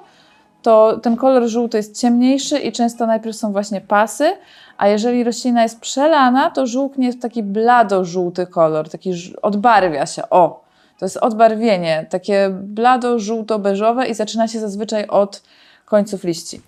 to 0.61 0.99
ten 1.03 1.15
kolor 1.15 1.47
żółty 1.47 1.77
jest 1.77 1.99
ciemniejszy 1.99 2.59
i 2.59 2.71
często 2.71 3.05
najpierw 3.05 3.37
są 3.37 3.51
właśnie 3.51 3.81
pasy, 3.81 4.31
a 4.77 4.87
jeżeli 4.87 5.23
roślina 5.23 5.63
jest 5.63 5.79
przelana, 5.79 6.49
to 6.49 6.67
żółknie 6.67 7.11
w 7.11 7.19
taki 7.19 7.43
blado-żółty 7.43 8.47
kolor, 8.47 8.89
taki 8.89 9.13
odbarwia 9.41 10.05
się. 10.05 10.29
O, 10.29 10.63
to 10.99 11.05
jest 11.05 11.17
odbarwienie, 11.17 12.05
takie 12.09 12.49
blado-żółto-beżowe 12.49 14.09
i 14.09 14.13
zaczyna 14.13 14.47
się 14.47 14.59
zazwyczaj 14.59 15.07
od 15.07 15.41
końców 15.91 16.23
liści. 16.23 16.61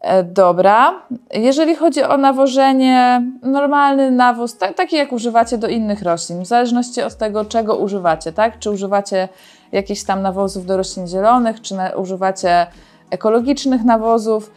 E, 0.00 0.22
Dobra. 0.24 1.02
Jeżeli 1.34 1.74
chodzi 1.76 2.02
o 2.02 2.16
nawożenie, 2.16 3.22
normalny 3.42 4.10
nawóz, 4.10 4.56
tak, 4.56 4.74
taki 4.74 4.96
jak 4.96 5.12
używacie 5.12 5.58
do 5.58 5.68
innych 5.68 6.02
roślin, 6.02 6.42
w 6.42 6.46
zależności 6.46 7.02
od 7.02 7.16
tego, 7.16 7.44
czego 7.44 7.76
używacie, 7.76 8.32
tak? 8.32 8.58
Czy 8.58 8.70
używacie 8.70 9.28
jakichś 9.72 10.02
tam 10.02 10.22
nawozów 10.22 10.66
do 10.66 10.76
roślin 10.76 11.06
zielonych, 11.06 11.60
czy 11.60 11.74
używacie 11.96 12.66
ekologicznych 13.10 13.84
nawozów, 13.84 14.50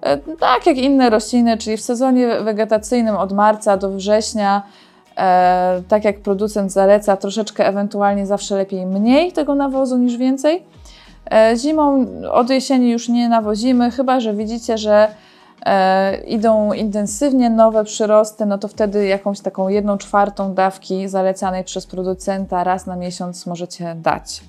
e, 0.00 0.18
tak 0.18 0.66
jak 0.66 0.76
inne 0.76 1.10
rośliny, 1.10 1.58
czyli 1.58 1.76
w 1.76 1.82
sezonie 1.82 2.40
wegetacyjnym 2.40 3.16
od 3.16 3.32
marca 3.32 3.76
do 3.76 3.90
września, 3.90 4.62
e, 5.16 5.82
tak 5.88 6.04
jak 6.04 6.20
producent 6.20 6.72
zaleca, 6.72 7.16
troszeczkę 7.16 7.66
ewentualnie 7.66 8.26
zawsze 8.26 8.56
lepiej 8.56 8.86
mniej 8.86 9.32
tego 9.32 9.54
nawozu 9.54 9.98
niż 9.98 10.16
więcej. 10.16 10.62
E, 11.30 11.56
Zimą 11.56 12.06
od 12.32 12.50
jesieni 12.50 12.90
już 12.90 13.08
nie 13.08 13.28
nawozimy, 13.28 13.90
chyba 13.90 14.20
że 14.20 14.34
widzicie, 14.34 14.78
że 14.78 15.08
e, 15.66 16.16
idą 16.24 16.72
intensywnie 16.72 17.50
nowe 17.50 17.84
przyrosty, 17.84 18.46
no 18.46 18.58
to 18.58 18.68
wtedy 18.68 19.06
jakąś 19.06 19.40
taką 19.40 19.68
jedną 19.68 19.98
czwartą 19.98 20.54
dawki 20.54 21.08
zalecanej 21.08 21.64
przez 21.64 21.86
producenta 21.86 22.64
raz 22.64 22.86
na 22.86 22.96
miesiąc 22.96 23.46
możecie 23.46 23.94
dać. 23.94 24.40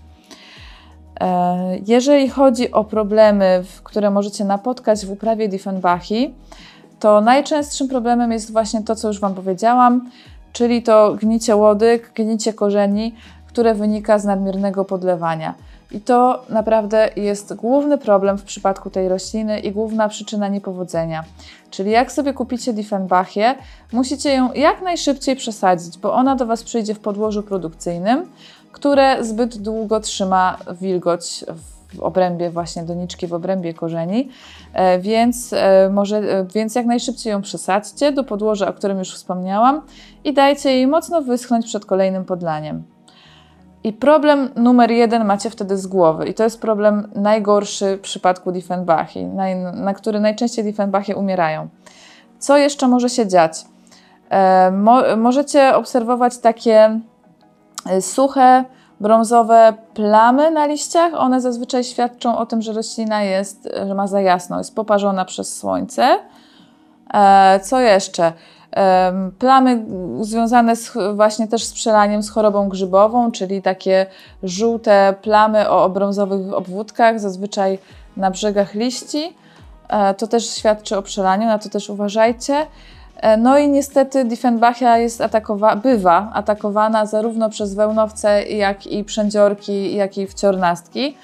E, 1.22 1.78
Jeżeli 1.88 2.30
chodzi 2.30 2.72
o 2.72 2.84
problemy, 2.84 3.64
które 3.84 4.12
możecie 4.12 4.46
napotkać 4.46 5.06
w 5.06 5.12
uprawie 5.12 5.50
Diefenbachi, 5.50 6.36
to 7.00 7.22
najczęstszym 7.22 7.88
problemem 7.88 8.32
jest 8.32 8.52
właśnie 8.52 8.84
to, 8.84 8.96
co 8.96 9.08
już 9.08 9.20
Wam 9.20 9.34
powiedziałam, 9.36 10.10
czyli 10.54 10.84
to 10.84 11.14
gnicie 11.14 11.56
łodyg, 11.56 12.12
gnicie 12.16 12.54
korzeni, 12.54 13.16
które 13.48 13.76
wynika 13.76 14.20
z 14.20 14.26
nadmiernego 14.26 14.86
podlewania. 14.86 15.54
I 15.94 16.02
to 16.02 16.46
naprawdę 16.50 17.10
jest 17.16 17.54
główny 17.54 17.98
problem 17.98 18.38
w 18.38 18.44
przypadku 18.44 18.90
tej 18.90 19.10
rośliny 19.10 19.60
i 19.60 19.72
główna 19.72 20.10
przyczyna 20.10 20.48
niepowodzenia. 20.48 21.24
Czyli 21.72 21.92
jak 21.92 22.12
sobie 22.12 22.34
kupicie 22.34 22.74
Diefenbachię, 22.74 23.56
musicie 23.92 24.34
ją 24.34 24.54
jak 24.54 24.82
najszybciej 24.82 25.36
przesadzić, 25.36 25.98
bo 25.98 26.14
ona 26.14 26.36
do 26.36 26.46
Was 26.46 26.64
przyjdzie 26.64 26.94
w 26.94 27.00
podłożu 27.00 27.44
produkcyjnym, 27.44 28.26
które 28.72 29.24
zbyt 29.24 29.58
długo 29.58 30.00
trzyma 30.00 30.58
wilgoć 30.82 31.46
w 31.94 32.00
obrębie 32.00 32.50
właśnie 32.50 32.84
doniczki, 32.84 33.28
w 33.28 33.34
obrębie 33.34 33.74
korzeni, 33.74 34.30
E, 34.74 35.00
więc, 35.00 35.54
e, 35.54 35.90
może, 35.90 36.18
e, 36.18 36.46
więc 36.56 36.76
jak 36.76 36.86
najszybciej 36.86 37.32
ją 37.32 37.42
przesadźcie 37.42 38.12
do 38.12 38.24
podłoża, 38.24 38.68
o 38.68 38.74
którym 38.74 39.00
już 39.00 39.14
wspomniałam 39.14 39.82
i 40.24 40.34
dajcie 40.34 40.70
jej 40.70 40.88
mocno 40.88 41.22
wyschnąć 41.22 41.66
przed 41.66 41.86
kolejnym 41.86 42.26
podlaniem. 42.26 42.84
I 43.84 43.94
problem 43.94 44.50
numer 44.56 44.92
jeden 44.92 45.26
macie 45.26 45.50
wtedy 45.50 45.78
z 45.78 45.88
głowy. 45.88 46.28
I 46.28 46.34
to 46.34 46.44
jest 46.44 46.62
problem 46.62 47.10
najgorszy 47.16 47.98
w 47.98 48.02
przypadku 48.02 48.52
Diefenbachi, 48.52 49.26
na, 49.26 49.72
na 49.72 49.94
który 49.94 50.20
najczęściej 50.20 50.64
Diefenbachie 50.64 51.16
umierają. 51.16 51.68
Co 52.40 52.58
jeszcze 52.58 52.88
może 52.88 53.10
się 53.10 53.28
dziać? 53.28 53.66
E, 54.30 54.72
mo, 54.72 55.02
możecie 55.18 55.76
obserwować 55.76 56.38
takie 56.38 57.00
e, 57.90 58.02
suche, 58.02 58.66
brązowe 59.00 59.74
plamy 59.94 60.52
na 60.52 60.66
liściach. 60.66 61.14
One 61.14 61.42
zazwyczaj 61.42 61.84
świadczą 61.84 62.38
o 62.38 62.46
tym, 62.46 62.62
że 62.62 62.74
roślina 62.74 63.24
jest, 63.24 63.70
że 63.88 63.96
ma 63.96 64.08
za 64.08 64.22
jasno, 64.22 64.58
jest 64.58 64.76
poparzona 64.76 65.26
przez 65.26 65.58
słońce. 65.58 66.20
E, 67.14 67.60
co 67.60 67.80
jeszcze? 67.80 68.34
Plamy 69.40 69.86
związane 70.22 70.76
z, 70.76 70.92
właśnie 71.16 71.48
też 71.48 71.64
z 71.64 71.74
przelaniem 71.74 72.24
z 72.24 72.30
chorobą 72.30 72.70
grzybową, 72.70 73.32
czyli 73.32 73.62
takie 73.62 74.06
żółte 74.44 75.14
plamy 75.22 75.70
o 75.70 75.90
brązowych 75.90 76.54
obwódkach, 76.54 77.20
zazwyczaj 77.20 77.80
na 78.18 78.32
brzegach 78.32 78.74
liści. 78.74 79.36
E, 79.90 80.14
To 80.14 80.28
też 80.28 80.50
świadczy 80.50 80.98
o 80.98 81.02
przelaniu, 81.02 81.46
na 81.48 81.60
to 81.60 81.70
też 81.70 81.90
uważajcie. 81.90 82.56
E, 83.18 83.38
No 83.38 83.58
i 83.58 83.70
niestety 83.70 84.26
Diefenbachia 84.26 84.98
jest 84.98 85.22
atakowa- 85.22 85.76
bywa 85.82 86.32
atakowana 86.34 87.06
zarówno 87.06 87.50
przez 87.50 87.74
wełnowce, 87.74 88.44
jak 88.44 88.88
i 88.88 89.04
przędziorki, 89.04 89.96
jak 89.96 90.18
i 90.18 90.28
wciornastki. 90.28 91.18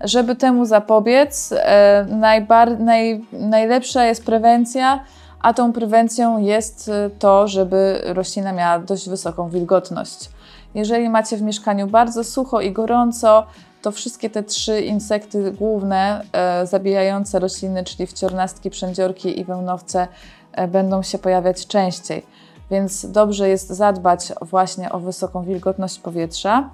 Żeby 0.00 0.36
temu 0.36 0.64
zapobiec, 0.64 1.52
e, 1.56 2.06
najbar- 2.10 2.78
naj- 2.78 3.20
najlepsza 3.32 4.04
jest 4.04 4.24
prewencja, 4.26 5.00
a 5.44 5.54
tą 5.54 5.72
prewencją 5.72 6.38
jest 6.38 6.88
e, 6.88 7.10
to, 7.18 7.48
żeby 7.48 8.00
roślina 8.04 8.52
miała 8.52 8.78
dość 8.78 9.08
wysoką 9.08 9.48
wilgotność. 9.48 10.30
Jeżeli 10.74 11.08
macie 11.08 11.36
w 11.36 11.42
mieszkaniu 11.42 11.86
bardzo 11.86 12.24
sucho 12.24 12.60
i 12.60 12.72
gorąco, 12.72 13.46
to 13.82 13.92
wszystkie 13.92 14.30
te 14.30 14.42
trzy 14.42 14.80
insekty 14.80 15.52
główne 15.52 16.24
e, 16.32 16.66
zabijające 16.66 17.38
rośliny, 17.38 17.84
czyli 17.84 18.06
wciornastki, 18.06 18.70
przędziorki 18.70 19.40
i 19.40 19.44
wełnowce, 19.44 20.08
e, 20.52 20.68
będą 20.68 21.02
się 21.02 21.18
pojawiać 21.18 21.66
częściej. 21.66 22.22
Więc 22.70 23.06
dobrze 23.10 23.48
jest 23.48 23.68
zadbać 23.68 24.32
właśnie 24.42 24.92
o 24.92 25.00
wysoką 25.00 25.42
wilgotność 25.42 25.98
powietrza. 25.98 26.70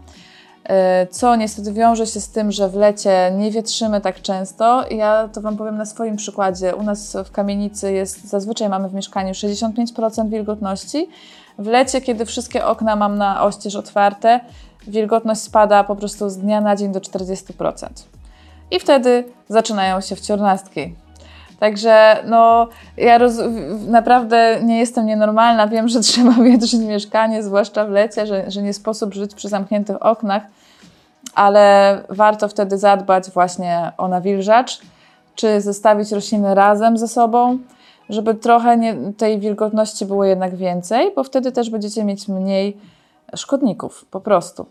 E, 0.64 1.07
Co 1.07 1.37
niestety 1.37 1.73
wiąże 1.73 2.07
się 2.07 2.21
z 2.21 2.29
tym, 2.29 2.52
że 2.52 2.69
w 2.69 2.75
lecie 2.75 3.33
nie 3.37 3.50
wietrzymy 3.50 4.00
tak 4.00 4.23
często. 4.23 4.85
Ja 4.90 5.29
to 5.33 5.40
Wam 5.40 5.57
powiem 5.57 5.76
na 5.76 5.87
swoim 5.87 6.17
przykładzie. 6.17 6.76
U 6.76 6.83
nas 6.83 7.17
w 7.25 7.31
kamienicy 7.31 7.93
jest, 7.93 8.29
zazwyczaj 8.29 8.69
mamy 8.69 8.88
w 8.88 8.95
mieszkaniu 8.95 9.33
65% 9.33 10.29
wilgotności. 10.29 11.09
W 11.59 11.67
lecie, 11.67 12.00
kiedy 12.00 12.26
wszystkie 12.26 12.67
okna 12.67 12.97
mam 12.97 13.19
na 13.19 13.45
oścież 13.45 13.76
otwarte, 13.76 14.40
wilgotność 14.87 15.40
spada 15.40 15.85
po 15.85 15.96
prostu 15.96 16.31
z 16.31 16.37
dnia 16.37 16.61
na 16.61 16.77
dzień 16.77 16.92
do 16.92 17.01
40%. 17.01 17.88
I 18.70 18.81
wtedy 18.81 19.25
zaczynają 19.49 20.01
się 20.01 20.16
wciornastki. 20.16 20.94
Także 21.61 22.16
no, 22.27 22.68
ja 22.96 23.18
naprawdę 23.88 24.61
nie 24.62 24.79
jestem 24.79 25.07
nienormalna. 25.07 25.68
Wiem, 25.68 25.88
że 25.88 26.01
trzeba 26.11 26.33
wietrzyć 26.33 26.81
mieszkanie, 26.81 27.42
zwłaszcza 27.42 27.85
w 27.85 27.90
lecie, 27.90 28.27
że, 28.27 28.51
że 28.51 28.62
nie 28.62 28.75
sposób 28.75 29.14
żyć 29.14 29.35
przy 29.35 29.49
zamkniętych 29.49 30.07
oknach, 30.07 30.42
ale 31.35 31.99
warto 32.09 32.49
wtedy 32.49 32.79
zadbać 32.79 33.31
właśnie 33.31 33.92
o 33.99 34.09
nawilżacz, 34.09 34.81
czy 35.35 35.61
zestawić 35.61 36.12
rośliny 36.12 36.55
razem 36.55 36.99
ze 36.99 37.09
sobą, 37.09 37.59
żeby 38.09 38.35
trochę 38.35 38.77
nie, 38.77 38.96
tej 39.16 39.38
wilgotności 39.38 40.07
było 40.07 40.25
jednak 40.25 40.57
więcej, 40.57 41.12
bo 41.16 41.25
wtedy 41.25 41.53
też 41.53 41.70
będziecie 41.70 42.05
mieć 42.05 42.29
mniej 42.29 42.77
szkodników, 43.37 44.05
po 44.11 44.20
prostu. 44.20 44.66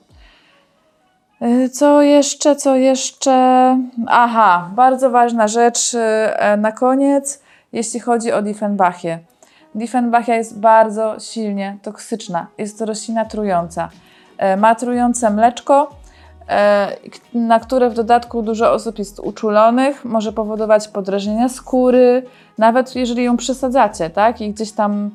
Y, 1.41 1.69
Co 1.69 2.01
jeszcze, 2.01 2.55
co 2.55 2.75
jeszcze? 2.75 3.31
Aha, 4.07 4.69
bardzo 4.75 5.09
ważna 5.09 5.47
rzecz 5.47 5.95
e, 5.95 6.57
na 6.57 6.71
koniec, 6.71 7.41
jeśli 7.73 7.99
chodzi 7.99 8.31
o 8.31 8.41
Diefenbachię. 8.41 9.19
Diefenbachia 9.75 10.35
jest 10.35 10.59
bardzo 10.59 11.19
silnie 11.19 11.77
toksyczna. 11.81 12.47
Jest 12.57 12.79
to 12.79 12.85
roślina 12.85 13.25
trująca. 13.25 13.89
E, 14.37 14.57
Ma 14.57 14.75
trujące 14.75 15.29
mleczko, 15.29 15.89
e, 16.49 16.97
na 17.33 17.59
które 17.59 17.89
w 17.89 17.93
dodatku 17.93 18.41
dużo 18.41 18.71
osób 18.71 18.99
jest 18.99 19.19
uczulonych. 19.19 20.05
Może 20.05 20.33
powodować 20.33 20.87
podrażnienia 20.87 21.49
skóry, 21.49 22.23
nawet 22.57 22.95
jeżeli 22.95 23.23
ją 23.23 23.37
przesadzacie, 23.37 24.09
tak? 24.09 24.41
I 24.41 24.51
gdzieś 24.53 24.71
tam 24.71 25.05
e, 25.05 25.09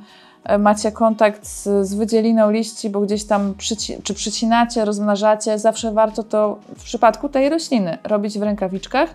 macie 0.59 0.92
kontakt 0.92 1.46
z, 1.46 1.87
z 1.88 1.94
wydzieliną 1.94 2.50
liści, 2.50 2.90
bo 2.90 3.00
gdzieś 3.00 3.24
tam 3.24 3.54
przyci- 3.54 4.02
czy 4.02 4.14
przycinacie, 4.14 4.85
rozmnażacie, 4.85 5.59
zawsze 5.59 5.92
warto 5.92 6.22
to 6.22 6.59
w 6.76 6.85
przypadku 6.85 7.28
tej 7.28 7.48
rośliny 7.48 7.98
robić 8.04 8.38
w 8.38 8.42
rękawiczkach 8.42 9.11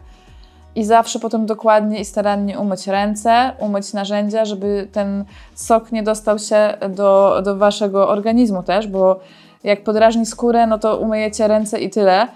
i 0.76 0.86
zawsze 0.86 1.20
potem 1.20 1.46
dokładnie 1.46 2.00
i 2.00 2.06
starannie 2.06 2.60
umyć 2.60 2.88
ręce, 2.88 3.52
umyć 3.60 3.94
narzędzia, 3.94 4.46
żeby 4.46 4.88
ten 4.92 5.26
sok 5.56 5.92
nie 5.92 6.04
dostał 6.04 6.40
się 6.40 6.78
do, 6.90 7.42
do 7.44 7.58
waszego 7.58 8.10
organizmu 8.10 8.64
też, 8.64 8.88
bo 8.88 9.20
jak 9.64 9.84
podrażni 9.84 10.26
skórę, 10.26 10.68
no 10.68 10.80
to 10.80 10.98
umyjecie 10.98 11.48
ręce 11.48 11.80
i 11.80 11.90
tyle, 11.90 12.28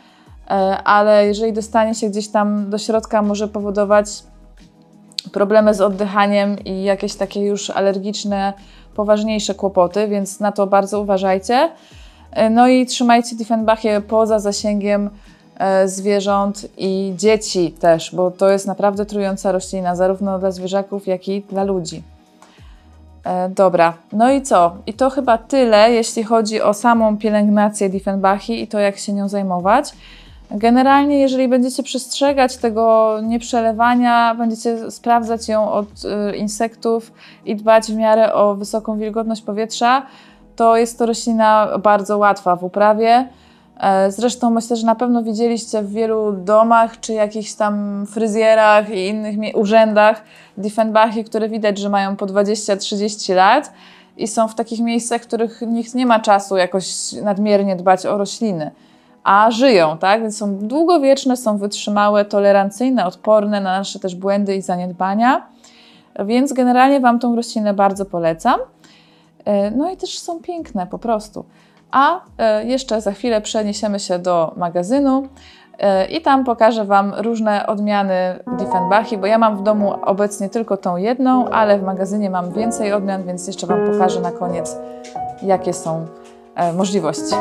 E, 0.49 0.83
ale 0.83 1.27
jeżeli 1.27 1.53
dostanie 1.53 1.95
się 1.95 2.09
gdzieś 2.09 2.27
tam 2.27 2.69
do 2.69 2.77
środka, 2.77 3.21
może 3.21 3.47
powodować 3.47 4.07
problemy 5.31 5.73
z 5.73 5.81
oddychaniem 5.81 6.59
i 6.59 6.83
jakieś 6.83 7.15
takie 7.15 7.45
już 7.45 7.69
alergiczne, 7.69 8.53
poważniejsze 8.95 9.55
kłopoty, 9.55 10.07
więc 10.07 10.39
na 10.39 10.51
to 10.51 10.67
bardzo 10.67 11.01
uważajcie. 11.01 11.71
E, 12.31 12.49
No 12.49 12.67
i 12.67 12.85
trzymajcie 12.85 13.35
Diefenbachie 13.35 14.01
poza 14.01 14.39
zasięgiem 14.39 15.09
e, 15.57 15.87
zwierząt 15.87 16.67
i 16.77 17.13
dzieci 17.17 17.71
też, 17.71 18.15
bo 18.15 18.31
to 18.31 18.49
jest 18.49 18.67
naprawdę 18.67 19.05
trująca 19.05 19.51
roślina, 19.51 19.95
zarówno 19.95 20.39
dla 20.39 20.51
zwierzaków, 20.51 21.07
jak 21.07 21.27
i 21.27 21.41
dla 21.41 21.63
ludzi. 21.63 22.03
E, 23.23 23.49
Dobra, 23.49 23.93
no 24.13 24.31
i 24.31 24.41
co? 24.41 24.75
I 24.85 24.93
to 24.93 25.09
chyba 25.09 25.37
tyle, 25.37 25.91
jeśli 25.91 26.23
chodzi 26.23 26.61
o 26.61 26.73
samą 26.73 27.17
pielęgnację 27.17 27.89
Diefenbachi 27.89 28.61
i 28.61 28.67
to, 28.67 28.79
jak 28.79 28.97
się 28.97 29.13
nią 29.13 29.29
zajmować. 29.29 29.93
Generalnie, 30.53 31.19
jeżeli 31.19 31.47
będziecie 31.47 31.83
przestrzegać 31.83 32.57
tego 32.57 33.17
nieprzelewania, 33.23 34.35
będziecie 34.35 34.91
sprawdzać 34.91 35.47
ją 35.47 35.71
od 35.71 35.87
y, 36.31 36.35
insektów 36.37 37.11
i 37.45 37.55
dbać 37.55 37.85
w 37.85 37.95
miarę 37.95 38.33
o 38.33 38.55
wysoką 38.55 38.97
wilgotność 38.97 39.41
powietrza, 39.41 40.05
to 40.55 40.77
jest 40.77 40.99
to 40.99 41.05
roślina 41.05 41.77
bardzo 41.83 42.17
łatwa 42.17 42.55
w 42.55 42.63
uprawie. 42.63 43.27
E, 43.77 44.11
Zresztą 44.11 44.49
myślę, 44.49 44.75
że 44.75 44.85
na 44.85 44.95
pewno 44.95 45.23
widzieliście 45.23 45.81
w 45.81 45.91
wielu 45.91 46.31
domach 46.31 46.99
czy 46.99 47.13
jakichś 47.13 47.53
tam 47.53 48.05
fryzjerach 48.05 48.89
i 48.89 49.07
innych 49.07 49.55
urzędach 49.55 50.23
Diefenbachy, 50.57 51.23
które 51.23 51.49
widać, 51.49 51.77
że 51.77 51.89
mają 51.89 52.15
po 52.15 52.25
20-30 52.25 53.35
lat 53.35 53.73
i 54.17 54.27
są 54.27 54.47
w 54.47 54.55
takich 54.55 54.79
miejscach, 54.79 55.21
w 55.21 55.27
których 55.27 55.61
nikt 55.61 55.95
nie 55.95 56.05
ma 56.05 56.19
czasu 56.19 56.57
jakoś 56.57 57.11
nadmiernie 57.11 57.75
dbać 57.75 58.05
o 58.05 58.17
rośliny, 58.17 58.71
a 59.23 59.51
żyją, 59.51 59.97
tak? 59.97 60.21
Więc 60.21 60.37
są 60.37 60.57
długowieczne, 60.57 61.37
są 61.37 61.57
wytrzymałe, 61.57 62.25
tolerancyjne, 62.25 63.05
odporne 63.05 63.61
na 63.61 63.77
nasze 63.77 63.99
też 63.99 64.15
błędy 64.15 64.55
i 64.55 64.61
zaniedbania. 64.61 65.47
Więc 66.19 66.53
generalnie 66.53 66.99
Wam 66.99 67.19
tą 67.19 67.35
roślinę 67.35 67.73
bardzo 67.73 68.05
polecam. 68.05 68.59
E, 69.45 69.71
No 69.71 69.91
i 69.91 69.97
też 69.97 70.19
są 70.19 70.39
piękne 70.39 70.87
po 70.87 70.99
prostu. 70.99 71.45
A 71.91 72.19
e, 72.37 72.65
jeszcze 72.65 73.01
za 73.01 73.11
chwilę 73.11 73.41
przeniesiemy 73.41 73.99
się 73.99 74.19
do 74.19 74.53
magazynu 74.57 75.27
e, 75.79 76.05
i 76.05 76.21
tam 76.21 76.43
pokażę 76.43 76.85
Wam 76.85 77.13
różne 77.17 77.67
odmiany 77.67 78.39
Diefenbachi, 78.57 79.17
bo 79.17 79.27
ja 79.27 79.37
mam 79.37 79.57
w 79.57 79.63
domu 79.63 79.93
obecnie 80.05 80.49
tylko 80.49 80.77
tą 80.77 80.97
jedną, 80.97 81.49
ale 81.49 81.79
w 81.79 81.83
magazynie 81.83 82.29
mam 82.29 82.51
więcej 82.51 82.93
odmian, 82.93 83.23
więc 83.23 83.47
jeszcze 83.47 83.67
Wam 83.67 83.91
pokażę 83.91 84.21
na 84.21 84.31
koniec, 84.31 84.77
jakie 85.41 85.73
są 85.73 86.05
możliwości. 86.73 87.35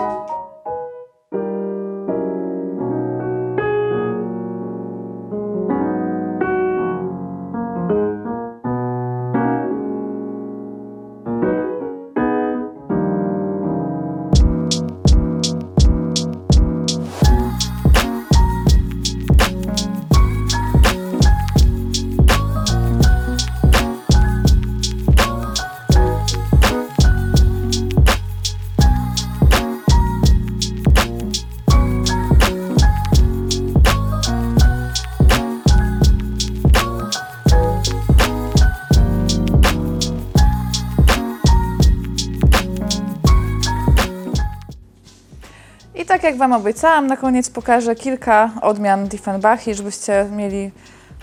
Tak 46.22 46.30
jak 46.30 46.38
Wam 46.38 46.52
obiecałam, 46.52 47.06
na 47.06 47.16
koniec 47.16 47.50
pokażę 47.50 47.94
kilka 47.94 48.50
odmian 48.60 49.08
Diefenbachi, 49.08 49.74
żebyście 49.74 50.26
mieli 50.36 50.70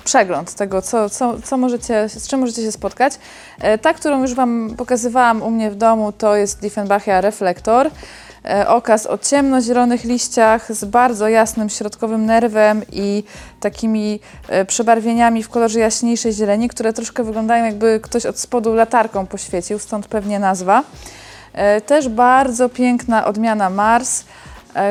przegląd 0.04 0.54
tego, 0.54 0.82
co, 0.82 1.10
co, 1.10 1.42
co 1.42 1.58
możecie, 1.58 2.10
z 2.10 2.28
czym 2.28 2.40
możecie 2.40 2.62
się 2.62 2.72
spotkać. 2.72 3.14
E, 3.62 3.78
Ta, 3.78 3.94
którą 3.94 4.22
już 4.22 4.34
Wam 4.34 4.74
pokazywałam 4.78 5.42
u 5.42 5.52
mnie 5.52 5.72
w 5.72 5.76
domu, 5.76 6.12
to 6.12 6.36
jest 6.36 6.60
Diefenbachia 6.62 7.22
Reflektor. 7.22 7.92
E, 8.46 8.68
Okaz 8.68 9.08
o 9.08 9.18
ciemnozielonych 9.18 10.04
liściach 10.04 10.74
z 10.74 10.86
bardzo 10.86 11.28
jasnym 11.28 11.70
środkowym 11.70 12.26
nerwem 12.26 12.82
i 12.92 13.24
takimi 13.60 14.20
e, 14.48 14.66
przebarwieniami 14.66 15.44
w 15.44 15.50
kolorze 15.50 15.80
jaśniejszej 15.80 16.34
zieleni, 16.34 16.70
które 16.70 16.94
troszkę 16.94 17.24
wyglądają 17.24 17.66
jakby 17.66 18.00
ktoś 18.04 18.26
od 18.26 18.40
spodu 18.40 18.76
latarką 18.76 19.26
poświecił, 19.28 19.80
stąd 19.80 20.08
pewnie 20.08 20.40
nazwa. 20.40 20.84
Też 21.86 22.10
bardzo 22.10 22.70
piękna 22.70 23.26
odmiana 23.26 23.70
Mars, 23.70 24.24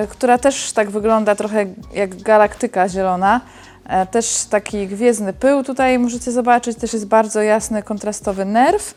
która 0.08 0.38
też 0.38 0.72
tak 0.72 0.90
wygląda 0.90 1.34
trochę 1.34 1.66
jak 1.94 2.22
galaktyka 2.22 2.88
zielona. 2.88 3.40
E, 3.88 4.06
Też 4.06 4.44
taki 4.50 4.86
gwiezdny 4.86 5.32
pył 5.32 5.64
tutaj 5.64 5.98
możecie 5.98 6.32
zobaczyć, 6.32 6.78
też 6.78 6.92
jest 6.92 7.06
bardzo 7.06 7.42
jasny, 7.42 7.82
kontrastowy 7.82 8.44
nerw. 8.44 8.94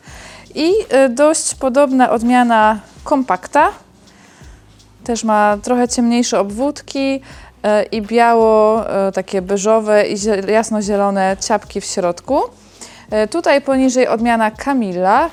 I 0.54 0.72
e, 0.90 1.08
dość 1.08 1.54
podobna 1.54 2.10
odmiana 2.10 2.80
kompakta, 3.04 3.70
też 5.04 5.24
ma 5.24 5.58
trochę 5.62 5.88
ciemniejsze 5.88 6.40
obwódki 6.40 7.20
e, 7.62 7.82
i 7.82 8.02
biało, 8.02 8.90
e, 8.90 9.12
takie 9.12 9.42
beżowe 9.42 10.06
i 10.06 10.16
zie- 10.16 10.50
jasnozielone 10.50 11.36
ciapki 11.40 11.80
w 11.80 11.84
środku. 11.84 12.40
E, 13.10 13.28
Tutaj 13.28 13.60
poniżej 13.60 14.08
odmiana 14.08 14.50
Camilla, 14.50 15.26
e, 15.26 15.30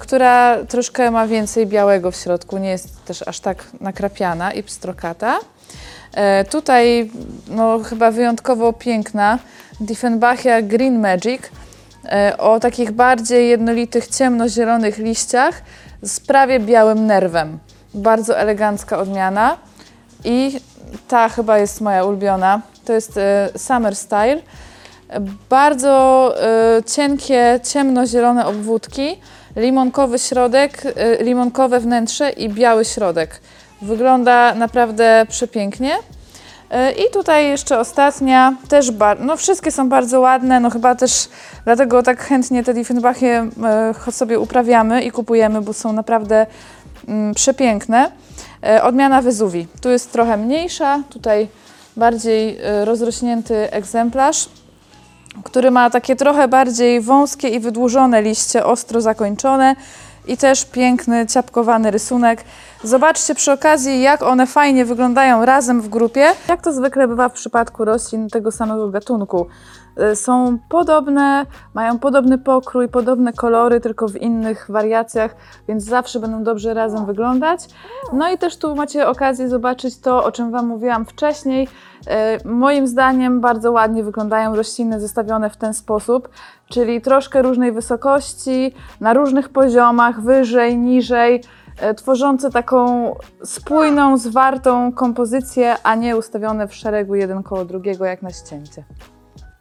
która 0.00 0.64
troszkę 0.64 1.10
ma 1.10 1.26
więcej 1.26 1.66
białego 1.66 2.10
w 2.10 2.16
środku, 2.16 2.58
nie 2.58 2.70
jest 2.70 3.04
też 3.04 3.28
aż 3.28 3.40
tak 3.40 3.64
nakrapiana 3.80 4.52
i 4.52 4.62
pstrokata. 4.62 5.38
E, 6.14 6.44
Tutaj 6.44 7.10
no, 7.48 7.78
chyba 7.78 8.10
wyjątkowo 8.10 8.72
piękna 8.72 9.38
Diefenbachia 9.80 10.62
Green 10.62 11.00
Magic 11.00 11.42
e, 12.04 12.38
o 12.38 12.60
takich 12.60 12.92
bardziej 12.92 13.48
jednolitych, 13.48 14.06
ciemnozielonych 14.06 14.98
liściach 14.98 15.62
z 16.02 16.20
prawie 16.20 16.60
białym 16.60 17.06
nerwem. 17.06 17.58
Bardzo 17.94 18.38
elegancka 18.38 18.98
odmiana 18.98 19.56
i 20.24 20.60
ta 21.08 21.28
chyba 21.28 21.58
jest 21.58 21.80
moja 21.80 22.04
ulubiona. 22.04 22.60
To 22.84 22.92
jest 22.92 23.16
e, 23.16 23.48
Summer 23.56 23.96
Style. 23.96 24.42
Bardzo 25.48 26.34
e, 26.42 26.82
cienkie, 26.82 27.60
ciemnozielone 27.72 28.46
obwódki, 28.46 29.16
limonkowy 29.56 30.18
środek, 30.18 30.82
e, 30.96 31.24
limonkowe 31.24 31.80
wnętrze 31.80 32.30
i 32.30 32.48
biały 32.48 32.84
środek. 32.84 33.40
Wygląda 33.82 34.54
naprawdę 34.54 35.26
przepięknie. 35.28 35.94
E, 36.70 36.92
I 36.92 37.10
tutaj 37.12 37.48
jeszcze 37.48 37.78
ostatnia, 37.78 38.54
też 38.68 38.92
no 39.20 39.36
wszystkie 39.36 39.70
są 39.70 39.88
bardzo 39.88 40.20
ładne, 40.20 40.60
no 40.60 40.70
chyba 40.70 40.94
też 40.94 41.28
dlatego 41.64 42.02
tak 42.02 42.20
chętnie 42.20 42.64
te 42.64 42.74
Diefenbachie 42.74 43.48
sobie 44.10 44.38
uprawiamy 44.38 45.02
i 45.02 45.10
kupujemy, 45.10 45.60
bo 45.60 45.72
są 45.72 45.92
naprawdę 45.92 46.46
mm, 47.08 47.34
przepiękne. 47.34 48.10
Odmiana 48.82 49.22
Wezuwi. 49.22 49.66
Tu 49.80 49.90
jest 49.90 50.12
trochę 50.12 50.36
mniejsza, 50.36 51.02
tutaj 51.10 51.48
bardziej 51.96 52.58
rozrośnięty 52.84 53.70
egzemplarz, 53.70 54.48
który 55.44 55.70
ma 55.70 55.90
takie 55.90 56.16
trochę 56.16 56.48
bardziej 56.48 57.00
wąskie 57.00 57.48
i 57.48 57.60
wydłużone 57.60 58.22
liście, 58.22 58.64
ostro 58.64 59.00
zakończone 59.00 59.76
i 60.26 60.36
też 60.36 60.64
piękny, 60.64 61.26
ciapkowany 61.26 61.90
rysunek. 61.90 62.44
Zobaczcie 62.84 63.34
przy 63.34 63.52
okazji, 63.52 64.02
jak 64.02 64.22
one 64.22 64.46
fajnie 64.46 64.84
wyglądają 64.84 65.44
razem 65.44 65.80
w 65.82 65.88
grupie. 65.88 66.26
Jak 66.48 66.62
to 66.62 66.72
zwykle 66.72 67.08
bywa 67.08 67.28
w 67.28 67.32
przypadku 67.32 67.84
roślin 67.84 68.28
tego 68.28 68.52
samego 68.52 68.88
gatunku. 68.88 69.46
Y, 70.00 70.16
Są 70.16 70.58
podobne, 70.68 71.46
mają 71.74 71.98
podobny 71.98 72.38
pokrój, 72.38 72.88
podobne 72.88 73.32
kolory, 73.32 73.80
tylko 73.80 74.08
w 74.08 74.16
innych 74.16 74.66
wariacjach, 74.68 75.36
więc 75.68 75.84
zawsze 75.84 76.20
będą 76.20 76.42
dobrze 76.42 76.74
razem 76.74 77.06
wyglądać. 77.06 77.68
No 78.12 78.32
i 78.32 78.38
też 78.38 78.56
tu 78.56 78.76
macie 78.76 79.08
okazję 79.08 79.48
zobaczyć 79.48 79.98
to, 79.98 80.24
o 80.24 80.32
czym 80.32 80.50
Wam 80.50 80.66
mówiłam 80.66 81.04
wcześniej. 81.04 81.68
Y, 82.44 82.48
Moim 82.48 82.86
zdaniem 82.86 83.40
bardzo 83.40 83.72
ładnie 83.72 84.04
wyglądają 84.04 84.56
rośliny 84.56 85.00
zestawione 85.00 85.50
w 85.50 85.56
ten 85.56 85.74
sposób, 85.74 86.28
czyli 86.68 87.00
troszkę 87.00 87.42
różnej 87.42 87.72
wysokości, 87.72 88.74
na 89.00 89.12
różnych 89.12 89.48
poziomach, 89.48 90.20
wyżej, 90.20 90.78
niżej, 90.78 91.42
e, 91.80 91.94
tworzące 91.94 92.50
taką 92.50 93.14
spójną, 93.44 94.16
zwartą 94.18 94.92
kompozycję, 94.92 95.76
a 95.82 95.94
nie 95.94 96.16
ustawione 96.16 96.68
w 96.68 96.74
szeregu 96.74 97.14
jeden 97.14 97.42
koło 97.42 97.64
drugiego 97.64 98.04
jak 98.04 98.22
na 98.22 98.30
ścięcie. 98.30 98.84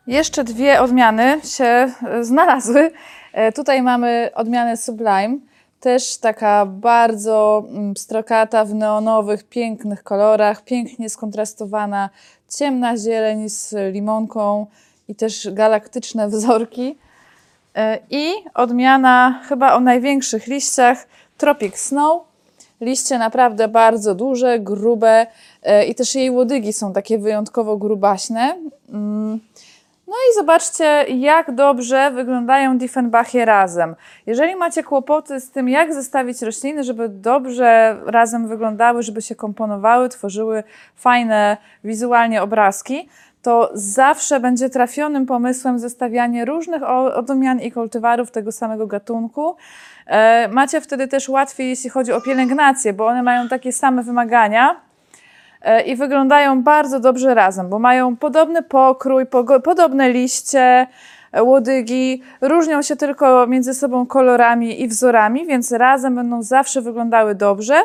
Jeszcze 0.10 0.44
dwie 0.44 0.82
odmiany 0.82 1.42
się 1.44 1.64
e, 1.64 2.24
znalazły. 2.24 2.92
E, 3.34 3.52
Tutaj 3.52 3.82
mamy 3.82 4.30
odmianę 4.36 4.78
Sublime, 4.78 5.38
też 5.80 6.18
taka 6.18 6.66
bardzo 6.66 7.64
mm, 7.70 7.94
pstrokata 7.94 8.66
w 8.66 8.74
neonowych, 8.74 9.44
pięknych 9.44 10.04
kolorach, 10.04 10.64
pięknie 10.64 11.10
skontrastowana, 11.10 12.10
ciemna 12.58 12.98
zieleń 12.98 13.50
z 13.50 13.76
limonką 13.94 14.66
i 15.08 15.16
też 15.16 15.48
galaktyczne 15.52 16.28
wzorki. 16.30 16.98
E, 17.76 18.00
I 18.10 18.32
odmiana 18.54 19.42
chyba 19.50 19.74
o 19.74 19.80
największych 19.80 20.48
liściach 20.48 21.08
Tropic 21.38 21.78
Snow. 21.78 22.22
Liście 22.82 23.18
naprawdę 23.18 23.68
bardzo 23.68 24.16
duże, 24.16 24.60
grube 24.60 25.28
i 25.88 25.96
też 25.96 26.16
jej 26.16 26.32
łodygi 26.32 26.74
są 26.74 26.94
takie 26.94 27.18
wyjątkowo 27.18 27.78
grubaśne. 27.78 28.56
No 30.10 30.16
i 30.32 30.36
zobaczcie, 30.36 31.06
jak 31.08 31.56
dobrze 31.56 32.12
wyglądają 32.12 32.78
Diefenbachie 32.78 33.46
razem. 33.46 33.96
Jeżeli 34.26 34.56
macie 34.56 34.84
kłopoty 34.84 35.40
z 35.40 35.52
tym, 35.52 35.70
jak 35.70 35.94
zestawić 35.94 36.42
rośliny, 36.42 36.84
żeby 36.84 37.10
dobrze 37.10 37.98
razem 38.06 38.48
wyglądały, 38.48 39.04
żeby 39.04 39.22
się 39.22 39.36
komponowały, 39.36 40.10
tworzyły 40.10 40.64
fajne 40.96 41.58
wizualnie 41.84 42.42
obrazki, 42.42 43.10
to 43.42 43.72
zawsze 43.74 44.40
będzie 44.40 44.70
trafionym 44.70 45.26
pomysłem 45.26 45.80
zestawianie 45.80 46.46
różnych 46.46 46.84
odmian 47.16 47.60
i 47.60 47.72
kultywarów 47.72 48.32
tego 48.32 48.52
samego 48.52 48.88
gatunku. 48.88 49.56
E, 50.06 50.48
Macie 50.48 50.82
wtedy 50.82 51.08
też 51.08 51.30
łatwiej, 51.30 51.70
jeśli 51.70 51.90
chodzi 51.90 52.14
o 52.14 52.22
pielęgnację, 52.22 52.94
bo 52.94 53.06
one 53.06 53.24
mają 53.24 53.48
takie 53.48 53.74
same 53.74 54.04
wymagania 54.04 54.89
i 55.86 55.96
wyglądają 55.96 56.64
bardzo 56.64 57.00
dobrze 57.00 57.34
razem, 57.34 57.70
bo 57.70 57.80
mają 57.80 58.16
podobny 58.16 58.64
pokrój, 58.64 59.26
podobne 59.64 60.10
liście, 60.10 60.88
e, 61.32 61.44
łodygi, 61.44 62.22
różnią 62.42 62.82
się 62.82 62.96
tylko 62.96 63.48
między 63.48 63.74
sobą 63.74 64.06
kolorami 64.06 64.82
i 64.82 64.88
wzorami, 64.88 65.46
więc 65.46 65.72
razem 65.72 66.16
będą 66.16 66.44
zawsze 66.44 66.82
wyglądały 66.82 67.36
dobrze. 67.36 67.76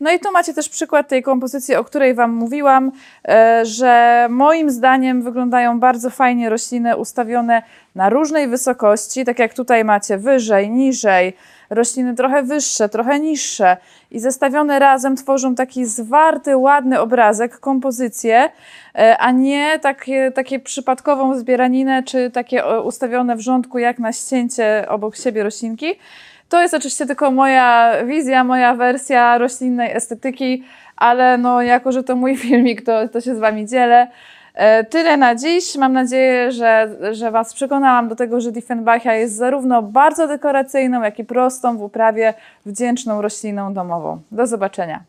No 0.00 0.12
i 0.12 0.18
tu 0.18 0.32
macie 0.32 0.54
też 0.54 0.68
przykład 0.68 1.08
tej 1.08 1.22
kompozycji, 1.22 1.74
o 1.74 1.84
której 1.84 2.14
Wam 2.14 2.32
mówiłam, 2.32 2.92
e, 3.28 3.60
że 3.64 4.26
moim 4.30 4.70
zdaniem 4.70 5.22
wyglądają 5.22 5.80
bardzo 5.80 6.10
fajnie 6.10 6.50
rośliny 6.50 6.96
ustawione 6.96 7.62
na 7.94 8.10
różnej 8.10 8.48
wysokości, 8.48 9.24
tak 9.24 9.38
jak 9.38 9.54
tutaj 9.54 9.84
macie 9.84 10.18
wyżej, 10.18 10.70
niżej, 10.70 11.36
rośliny 11.70 12.14
trochę 12.14 12.42
wyższe, 12.42 12.88
trochę 12.88 13.20
niższe 13.20 13.76
i 14.10 14.20
zestawione 14.20 14.78
razem 14.78 15.16
tworzą 15.16 15.54
taki 15.54 15.84
zwarty, 15.84 16.56
ładny 16.56 17.00
obrazek, 17.00 17.60
kompozycję, 17.60 18.50
e, 18.94 19.18
a 19.18 19.30
nie 19.30 19.78
takie, 19.78 20.32
takie 20.34 20.60
przypadkową 20.60 21.38
zbieraninę, 21.38 22.02
czy 22.02 22.30
takie 22.30 22.64
e, 22.64 22.80
ustawione 22.80 23.36
w 23.36 23.40
rządku 23.40 23.78
jak 23.78 23.98
na 23.98 24.12
ścięcie 24.12 24.84
obok 24.88 25.16
siebie 25.16 25.42
roślinki. 25.42 25.94
To 26.48 26.62
jest 26.62 26.74
oczywiście 26.74 27.06
tylko 27.06 27.30
moja 27.30 27.92
wizja, 28.04 28.44
moja 28.44 28.74
wersja 28.74 29.38
roślinnej 29.38 29.96
estetyki, 29.96 30.64
ale 30.96 31.38
no 31.38 31.62
jako, 31.62 31.92
że 31.92 32.02
to 32.02 32.16
mój 32.16 32.36
filmik, 32.46 32.82
to, 32.82 33.08
to 33.08 33.20
się 33.20 33.34
z 33.34 33.38
Wami 33.38 33.66
dzielę. 33.66 34.08
E, 34.54 34.84
Tyle 34.84 35.16
na 35.16 35.34
dziś. 35.34 35.76
Mam 35.76 35.92
nadzieję, 35.92 36.52
że, 36.52 36.96
że 37.12 37.30
Was 37.30 37.54
przekonałam 37.54 38.08
do 38.08 38.16
tego, 38.16 38.40
że 38.40 38.52
Diefenbachia 38.52 39.14
jest 39.14 39.36
zarówno 39.36 39.82
bardzo 39.82 40.28
dekoracyjną, 40.28 41.02
jak 41.02 41.18
i 41.18 41.24
prostą 41.24 41.78
w 41.78 41.82
uprawie 41.82 42.34
wdzięczną 42.66 43.22
rośliną 43.22 43.74
domową. 43.74 44.20
Do 44.30 44.46
zobaczenia. 44.46 45.00